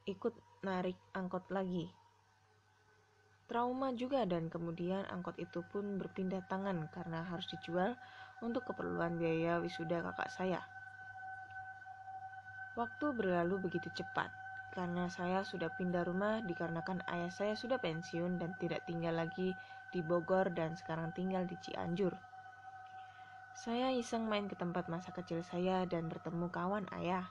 ikut 0.09 0.35
narik 0.65 0.97
angkot 1.13 1.45
lagi. 1.53 1.93
Trauma 3.49 3.97
juga 3.97 4.29
dan 4.29 4.53
kemudian 4.53 5.09
angkot 5.09 5.41
itu 5.41 5.65
pun 5.73 5.97
berpindah 5.97 6.45
tangan 6.53 6.85
karena 6.93 7.25
harus 7.25 7.49
dijual 7.49 7.97
untuk 8.45 8.65
keperluan 8.69 9.17
biaya 9.17 9.57
wisuda 9.61 10.05
kakak 10.05 10.29
saya. 10.33 10.61
Waktu 12.77 13.17
berlalu 13.17 13.57
begitu 13.69 13.89
cepat 13.97 14.48
karena 14.73 15.09
saya 15.09 15.45
sudah 15.45 15.73
pindah 15.77 16.05
rumah 16.05 16.45
dikarenakan 16.45 17.03
ayah 17.09 17.33
saya 17.33 17.55
sudah 17.57 17.81
pensiun 17.81 18.37
dan 18.37 18.53
tidak 18.61 18.85
tinggal 18.85 19.17
lagi 19.17 19.57
di 19.93 20.01
Bogor 20.05 20.53
dan 20.53 20.77
sekarang 20.77 21.13
tinggal 21.17 21.49
di 21.49 21.57
Cianjur. 21.65 22.13
Saya 23.59 23.91
iseng 23.91 24.31
main 24.31 24.47
ke 24.47 24.55
tempat 24.55 24.87
masa 24.87 25.11
kecil 25.11 25.43
saya 25.43 25.83
dan 25.89 26.07
bertemu 26.07 26.47
kawan 26.53 26.87
ayah. 26.95 27.27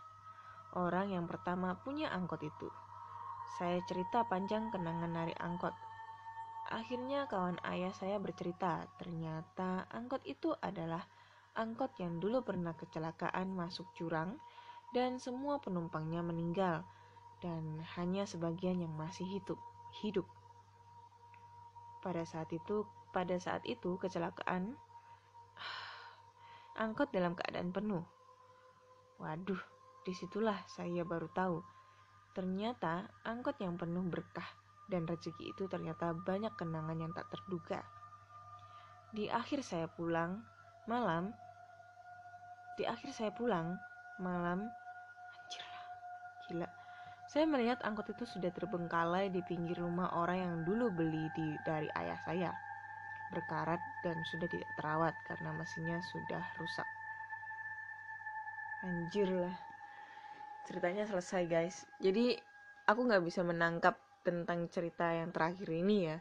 Orang 0.75 1.13
yang 1.13 1.23
pertama 1.23 1.79
punya 1.79 2.11
angkot 2.11 2.43
itu. 2.43 2.67
Saya 3.55 3.79
cerita 3.87 4.27
panjang 4.27 4.67
kenangan 4.73 5.15
narik 5.15 5.39
angkot. 5.39 5.71
Akhirnya 6.67 7.31
kawan 7.31 7.63
ayah 7.63 7.95
saya 7.95 8.19
bercerita, 8.19 8.91
ternyata 8.99 9.87
angkot 9.87 10.19
itu 10.27 10.51
adalah 10.59 11.07
angkot 11.55 11.95
yang 11.95 12.19
dulu 12.19 12.43
pernah 12.43 12.75
kecelakaan 12.75 13.55
masuk 13.55 13.87
jurang 13.95 14.35
dan 14.91 15.23
semua 15.23 15.63
penumpangnya 15.63 16.19
meninggal 16.19 16.83
dan 17.43 17.85
hanya 17.97 18.25
sebagian 18.25 18.81
yang 18.81 18.93
masih 18.97 19.25
hidup. 19.25 19.59
Hidup. 20.01 20.25
Pada 22.01 22.23
saat 22.25 22.49
itu, 22.53 22.85
pada 23.13 23.37
saat 23.37 23.65
itu 23.65 23.97
kecelakaan 23.97 24.77
angkot 26.83 27.09
dalam 27.13 27.33
keadaan 27.37 27.73
penuh. 27.73 28.05
Waduh, 29.17 29.61
di 30.05 30.13
situlah 30.13 30.61
saya 30.69 31.01
baru 31.01 31.29
tahu. 31.33 31.57
Ternyata 32.37 33.09
angkot 33.25 33.57
yang 33.57 33.81
penuh 33.81 34.05
berkah 34.05 34.45
dan 34.87 35.03
rezeki 35.03 35.51
itu 35.51 35.67
ternyata 35.67 36.15
banyak 36.15 36.53
kenangan 36.55 36.97
yang 37.01 37.11
tak 37.11 37.27
terduga. 37.33 37.83
Di 39.11 39.27
akhir 39.27 39.65
saya 39.65 39.89
pulang 39.89 40.45
malam, 40.87 41.33
di 42.79 42.85
akhir 42.85 43.11
saya 43.11 43.31
pulang 43.33 43.75
malam, 44.21 44.63
anjir 45.33 45.65
lah, 45.65 45.85
gila. 46.47 46.86
Saya 47.27 47.43
melihat 47.43 47.83
angkot 47.83 48.07
itu 48.07 48.23
sudah 48.23 48.47
terbengkalai 48.55 49.27
di 49.27 49.43
pinggir 49.43 49.75
rumah 49.83 50.15
orang 50.15 50.39
yang 50.39 50.55
dulu 50.63 50.87
beli 50.95 51.27
di, 51.35 51.59
dari 51.67 51.91
ayah 51.99 52.19
saya. 52.23 52.51
Berkarat 53.35 53.83
dan 53.99 54.15
sudah 54.31 54.47
tidak 54.47 54.71
terawat 54.79 55.11
karena 55.27 55.51
mesinnya 55.51 55.99
sudah 55.99 56.43
rusak. 56.55 56.87
Anjir 58.87 59.27
lah. 59.27 59.55
Ceritanya 60.71 61.03
selesai 61.03 61.43
guys. 61.51 61.83
Jadi 61.99 62.39
aku 62.87 63.03
nggak 63.03 63.23
bisa 63.27 63.43
menangkap 63.43 63.99
tentang 64.23 64.71
cerita 64.71 65.11
yang 65.11 65.35
terakhir 65.35 65.67
ini 65.67 66.07
ya. 66.07 66.17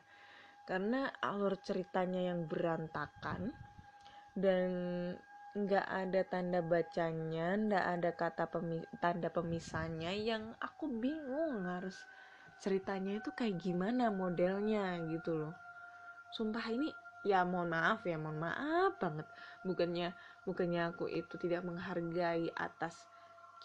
Karena 0.66 1.06
alur 1.22 1.54
ceritanya 1.62 2.34
yang 2.34 2.50
berantakan 2.50 3.54
dan 4.34 4.70
nggak 5.56 5.86
ada 5.88 6.20
tanda 6.28 6.60
bacanya, 6.60 7.56
nggak 7.56 7.84
ada 7.96 8.10
kata 8.12 8.44
pemi 8.52 8.84
tanda 9.00 9.32
pemisahnya 9.32 10.12
yang 10.12 10.52
aku 10.60 10.84
bingung 11.00 11.64
harus 11.64 11.96
ceritanya 12.60 13.16
itu 13.16 13.32
kayak 13.32 13.56
gimana 13.56 14.12
modelnya 14.12 15.00
gitu 15.08 15.32
loh. 15.32 15.54
Sumpah 16.36 16.66
ini 16.68 16.92
ya 17.24 17.42
mohon 17.48 17.72
maaf 17.72 18.04
ya 18.04 18.20
mohon 18.20 18.38
maaf 18.38 19.00
banget 19.02 19.26
bukannya 19.66 20.14
bukannya 20.46 20.94
aku 20.94 21.10
itu 21.10 21.34
tidak 21.42 21.66
menghargai 21.66 22.46
atas 22.54 22.94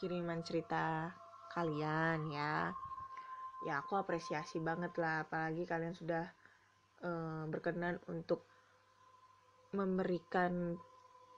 kiriman 0.02 0.42
cerita 0.42 1.14
kalian 1.54 2.32
ya 2.34 2.74
ya 3.62 3.74
aku 3.86 4.02
apresiasi 4.02 4.58
banget 4.58 4.98
lah 4.98 5.28
apalagi 5.28 5.70
kalian 5.70 5.94
sudah 5.94 6.26
uh, 7.06 7.46
berkenan 7.46 8.02
untuk 8.10 8.42
memberikan 9.78 10.82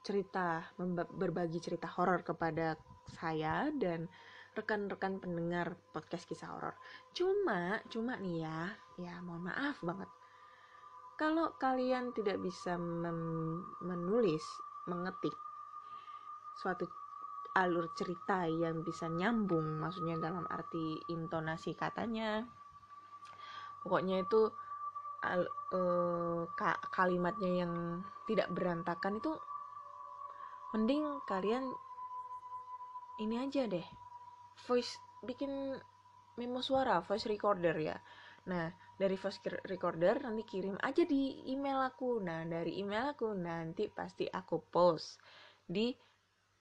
cerita, 0.03 0.67
berbagi 1.15 1.63
cerita 1.63 1.87
horor 1.87 2.21
kepada 2.27 2.75
saya 3.07 3.71
dan 3.71 4.11
rekan-rekan 4.53 5.17
pendengar 5.17 5.73
podcast 5.95 6.29
kisah 6.29 6.53
horor. 6.53 6.75
Cuma, 7.15 7.81
cuma 7.89 8.19
nih 8.21 8.45
ya, 8.45 8.59
ya 9.01 9.15
mohon 9.25 9.49
maaf 9.49 9.81
banget. 9.81 10.11
Kalau 11.17 11.55
kalian 11.57 12.13
tidak 12.13 12.37
bisa 12.43 12.77
menulis, 13.81 14.43
mengetik 14.85 15.33
suatu 16.59 16.85
alur 17.53 17.89
cerita 17.93 18.45
yang 18.49 18.81
bisa 18.81 19.09
nyambung, 19.09 19.81
maksudnya 19.81 20.17
dalam 20.17 20.45
arti 20.49 20.97
intonasi 21.09 21.77
katanya, 21.77 22.45
pokoknya 23.85 24.25
itu 24.25 24.49
al, 25.21 25.45
ka, 26.57 26.81
kalimatnya 26.89 27.65
yang 27.65 28.03
tidak 28.25 28.49
berantakan 28.51 29.21
itu 29.21 29.37
mending 30.73 31.21
kalian 31.29 31.63
ini 33.21 33.45
aja 33.45 33.69
deh. 33.69 33.85
Voice 34.65 34.97
bikin 35.21 35.77
memo 36.37 36.59
suara 36.65 36.99
voice 37.05 37.29
recorder 37.29 37.77
ya. 37.77 37.97
Nah 38.49 38.67
dari 38.97 39.15
voice 39.15 39.39
recorder 39.69 40.25
nanti 40.25 40.43
kirim 40.43 40.75
aja 40.81 41.05
di 41.05 41.45
email 41.53 41.79
aku. 41.85 42.19
Nah 42.19 42.43
dari 42.43 42.81
email 42.81 43.13
aku 43.13 43.31
nanti 43.37 43.87
pasti 43.87 44.25
aku 44.25 44.59
post 44.67 45.21
di 45.63 45.93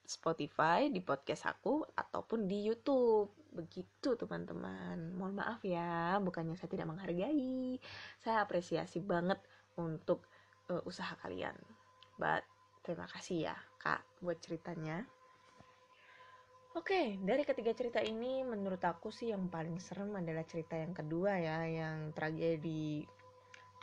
Spotify 0.03 0.91
di 0.91 1.01
podcast 1.01 1.49
aku 1.49 1.81
ataupun 1.83 2.45
di 2.45 2.69
YouTube. 2.69 3.33
Begitu 3.53 4.15
teman-teman. 4.19 5.17
Mohon 5.17 5.35
maaf 5.41 5.61
ya 5.65 6.21
bukannya 6.21 6.59
saya 6.59 6.69
tidak 6.69 6.93
menghargai. 6.93 7.81
Saya 8.21 8.45
apresiasi 8.45 9.01
banget 9.01 9.41
untuk 9.81 10.29
uh, 10.69 10.85
usaha 10.85 11.17
kalian. 11.17 11.57
But 12.21 12.45
terima 12.83 13.07
kasih 13.07 13.51
ya 13.51 13.57
kak 13.79 14.03
buat 14.21 14.39
ceritanya 14.43 15.07
Oke, 16.73 17.21
dari 17.21 17.45
ketiga 17.45 17.77
cerita 17.77 18.01
ini 18.01 18.41
menurut 18.49 18.81
aku 18.81 19.13
sih 19.13 19.29
yang 19.29 19.53
paling 19.53 19.77
serem 19.77 20.09
adalah 20.17 20.41
cerita 20.49 20.73
yang 20.73 20.97
kedua 20.97 21.37
ya, 21.37 21.69
yang 21.69 22.17
tragedi 22.17 23.05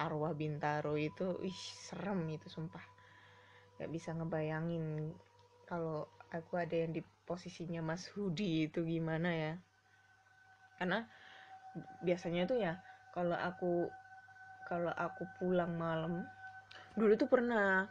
arwah 0.01 0.33
Bintaro 0.33 0.97
itu, 0.97 1.37
ih 1.45 1.53
serem 1.85 2.25
itu 2.33 2.49
sumpah. 2.49 2.81
Gak 3.77 3.93
bisa 3.93 4.09
ngebayangin 4.17 5.13
kalau 5.69 6.09
aku 6.33 6.57
ada 6.57 6.73
yang 6.81 6.89
di 6.89 7.05
posisinya 7.29 7.85
Mas 7.85 8.09
Hudi 8.09 8.65
itu 8.65 8.81
gimana 8.81 9.37
ya. 9.37 9.53
Karena 10.81 11.05
biasanya 12.01 12.49
tuh 12.49 12.57
ya 12.57 12.73
kalau 13.13 13.37
aku 13.37 13.85
kalau 14.65 14.89
aku 14.97 15.29
pulang 15.37 15.77
malam 15.77 16.25
dulu 16.97 17.13
tuh 17.13 17.29
pernah 17.29 17.85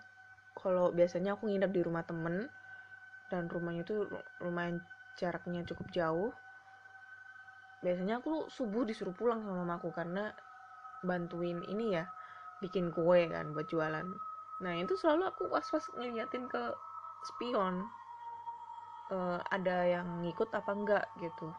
kalau 0.59 0.91
biasanya 0.91 1.39
aku 1.39 1.49
nginep 1.49 1.71
di 1.71 1.83
rumah 1.83 2.03
temen 2.03 2.51
dan 3.31 3.47
rumahnya 3.47 3.85
tuh 3.87 4.09
lumayan 4.43 4.83
jaraknya 5.19 5.63
cukup 5.67 5.87
jauh 5.95 6.31
biasanya 7.79 8.19
aku 8.19 8.51
subuh 8.51 8.83
disuruh 8.83 9.15
pulang 9.15 9.39
sama 9.43 9.63
mamaku 9.63 9.95
karena 9.95 10.35
bantuin 11.07 11.63
ini 11.63 11.95
ya 11.95 12.11
bikin 12.59 12.91
kue 12.91 13.31
kan 13.31 13.55
buat 13.55 13.71
jualan. 13.71 14.07
Nah 14.59 14.73
itu 14.75 14.99
selalu 14.99 15.31
aku 15.31 15.47
was-was 15.47 15.87
ngeliatin 15.95 16.51
ke 16.51 16.75
spion 17.23 17.87
uh, 19.15 19.39
ada 19.55 19.87
yang 19.87 20.27
ngikut 20.27 20.51
apa 20.51 20.71
enggak 20.75 21.05
gitu. 21.23 21.55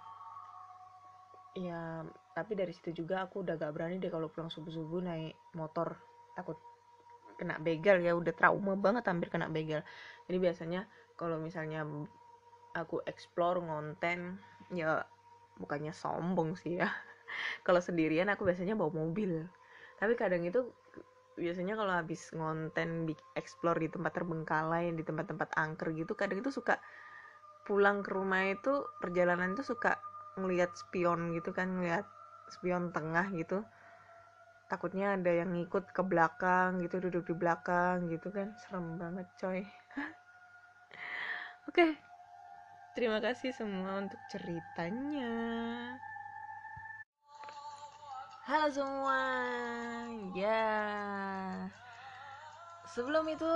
Ya 1.56 2.04
tapi 2.36 2.56
dari 2.56 2.76
situ 2.76 3.04
juga 3.04 3.24
aku 3.24 3.44
udah 3.44 3.56
gak 3.56 3.76
berani 3.76 4.00
deh 4.00 4.12
kalau 4.12 4.32
pulang 4.32 4.52
subuh-subuh 4.52 5.04
naik 5.04 5.36
motor 5.56 5.96
takut 6.36 6.56
kena 7.40 7.56
begal 7.64 8.04
ya 8.04 8.12
udah 8.14 8.36
trauma 8.36 8.76
banget 8.76 9.08
hampir 9.08 9.32
kena 9.32 9.48
begal. 9.48 9.82
Jadi 10.28 10.38
biasanya 10.38 10.82
kalau 11.16 11.40
misalnya 11.40 11.88
aku 12.76 13.00
explore 13.08 13.64
ngonten 13.64 14.38
ya 14.76 15.08
bukannya 15.58 15.96
sombong 15.96 16.60
sih 16.60 16.84
ya. 16.84 16.88
Kalau 17.66 17.80
sendirian 17.80 18.28
aku 18.28 18.44
biasanya 18.44 18.76
bawa 18.76 18.92
mobil. 18.92 19.48
Tapi 20.02 20.14
kadang 20.18 20.44
itu 20.44 20.66
biasanya 21.40 21.80
kalau 21.80 21.96
habis 21.96 22.30
ngonten 22.36 23.08
di 23.08 23.16
explore 23.40 23.80
di 23.80 23.88
tempat 23.88 24.12
terbengkalai 24.12 24.92
di 24.92 25.04
tempat-tempat 25.08 25.56
angker 25.56 25.96
gitu 25.96 26.12
kadang 26.14 26.44
itu 26.44 26.52
suka 26.52 26.84
pulang 27.64 28.04
ke 28.04 28.12
rumah 28.12 28.52
itu 28.52 28.84
perjalanan 29.00 29.56
itu 29.56 29.64
suka 29.64 29.96
ngelihat 30.36 30.76
spion 30.76 31.32
gitu 31.32 31.56
kan 31.56 31.80
ngelihat 31.80 32.04
spion 32.52 32.92
tengah 32.92 33.32
gitu 33.32 33.64
takutnya 34.70 35.18
ada 35.18 35.34
yang 35.34 35.50
ngikut 35.58 35.90
ke 35.90 36.02
belakang 36.06 36.78
gitu 36.86 37.02
duduk 37.02 37.26
di 37.26 37.34
belakang 37.34 38.06
gitu 38.14 38.30
kan. 38.30 38.54
Serem 38.62 39.02
banget 39.02 39.26
coy. 39.42 39.66
Oke. 41.70 41.98
Terima 42.94 43.18
kasih 43.18 43.50
semua 43.54 44.06
untuk 44.06 44.22
ceritanya. 44.30 45.34
Halo 48.46 48.70
semua. 48.70 49.22
Ya. 50.38 50.74
Sebelum 52.94 53.30
itu 53.30 53.54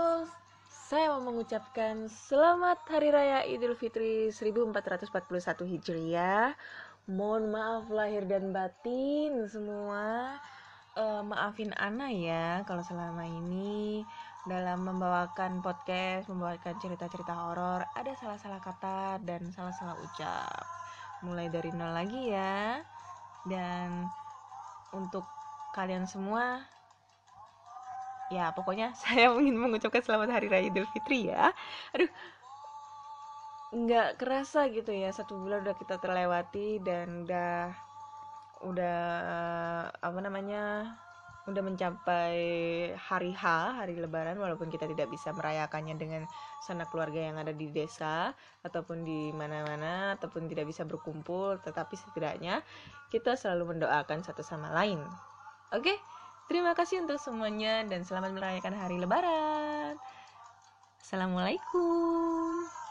saya 0.70 1.10
mau 1.18 1.34
mengucapkan 1.34 2.06
selamat 2.06 2.86
hari 2.90 3.10
raya 3.10 3.42
Idul 3.50 3.74
Fitri 3.74 4.30
1441 4.30 5.66
Hijriah. 5.66 6.54
Mohon 7.10 7.44
maaf 7.52 7.86
lahir 7.90 8.24
dan 8.30 8.54
batin 8.54 9.50
semua 9.50 10.38
uh, 10.98 11.22
maafin 11.26 11.74
Ana 11.78 12.10
ya 12.10 12.62
kalau 12.66 12.82
selama 12.86 13.26
ini 13.26 14.06
dalam 14.44 14.84
membawakan 14.84 15.64
podcast, 15.64 16.28
membawakan 16.28 16.76
cerita-cerita 16.76 17.32
horor 17.32 17.88
ada 17.96 18.12
salah-salah 18.20 18.60
kata 18.60 19.24
dan 19.24 19.48
salah-salah 19.56 19.96
ucap. 20.04 20.64
Mulai 21.24 21.48
dari 21.48 21.72
nol 21.72 21.96
lagi 21.96 22.28
ya. 22.28 22.84
Dan 23.48 24.08
untuk 24.92 25.24
kalian 25.74 26.06
semua 26.06 26.62
ya 28.30 28.54
pokoknya 28.54 28.94
saya 29.02 29.34
ingin 29.34 29.58
mengucapkan 29.58 30.02
selamat 30.02 30.40
hari 30.40 30.48
raya 30.50 30.70
Idul 30.70 30.90
Fitri 30.90 31.30
ya 31.34 31.54
aduh 31.92 32.10
nggak 33.74 34.22
kerasa 34.22 34.70
gitu 34.70 34.94
ya 34.94 35.10
satu 35.10 35.34
bulan 35.34 35.66
udah 35.66 35.74
kita 35.74 35.98
terlewati 35.98 36.78
dan 36.86 37.26
udah 37.26 37.74
udah 38.64 39.00
apa 40.00 40.20
namanya 40.24 40.96
udah 41.44 41.60
mencapai 41.60 42.40
hari 42.96 43.36
H, 43.36 43.44
hari 43.84 44.00
Lebaran, 44.00 44.40
walaupun 44.40 44.72
kita 44.72 44.88
tidak 44.88 45.12
bisa 45.12 45.36
merayakannya 45.36 46.00
dengan 46.00 46.24
sanak 46.64 46.88
keluarga 46.88 47.20
yang 47.20 47.36
ada 47.36 47.52
di 47.52 47.68
desa 47.68 48.32
ataupun 48.64 49.04
di 49.04 49.36
mana-mana, 49.36 50.16
ataupun 50.16 50.48
tidak 50.48 50.72
bisa 50.72 50.88
berkumpul, 50.88 51.60
tetapi 51.60 52.00
setidaknya 52.00 52.64
kita 53.12 53.36
selalu 53.36 53.76
mendoakan 53.76 54.24
satu 54.24 54.40
sama 54.40 54.72
lain. 54.72 55.04
Oke, 55.76 56.00
terima 56.48 56.72
kasih 56.72 57.04
untuk 57.04 57.20
semuanya 57.20 57.84
dan 57.92 58.08
selamat 58.08 58.32
merayakan 58.32 58.80
hari 58.80 58.96
Lebaran. 59.04 60.00
Assalamualaikum. 61.04 62.83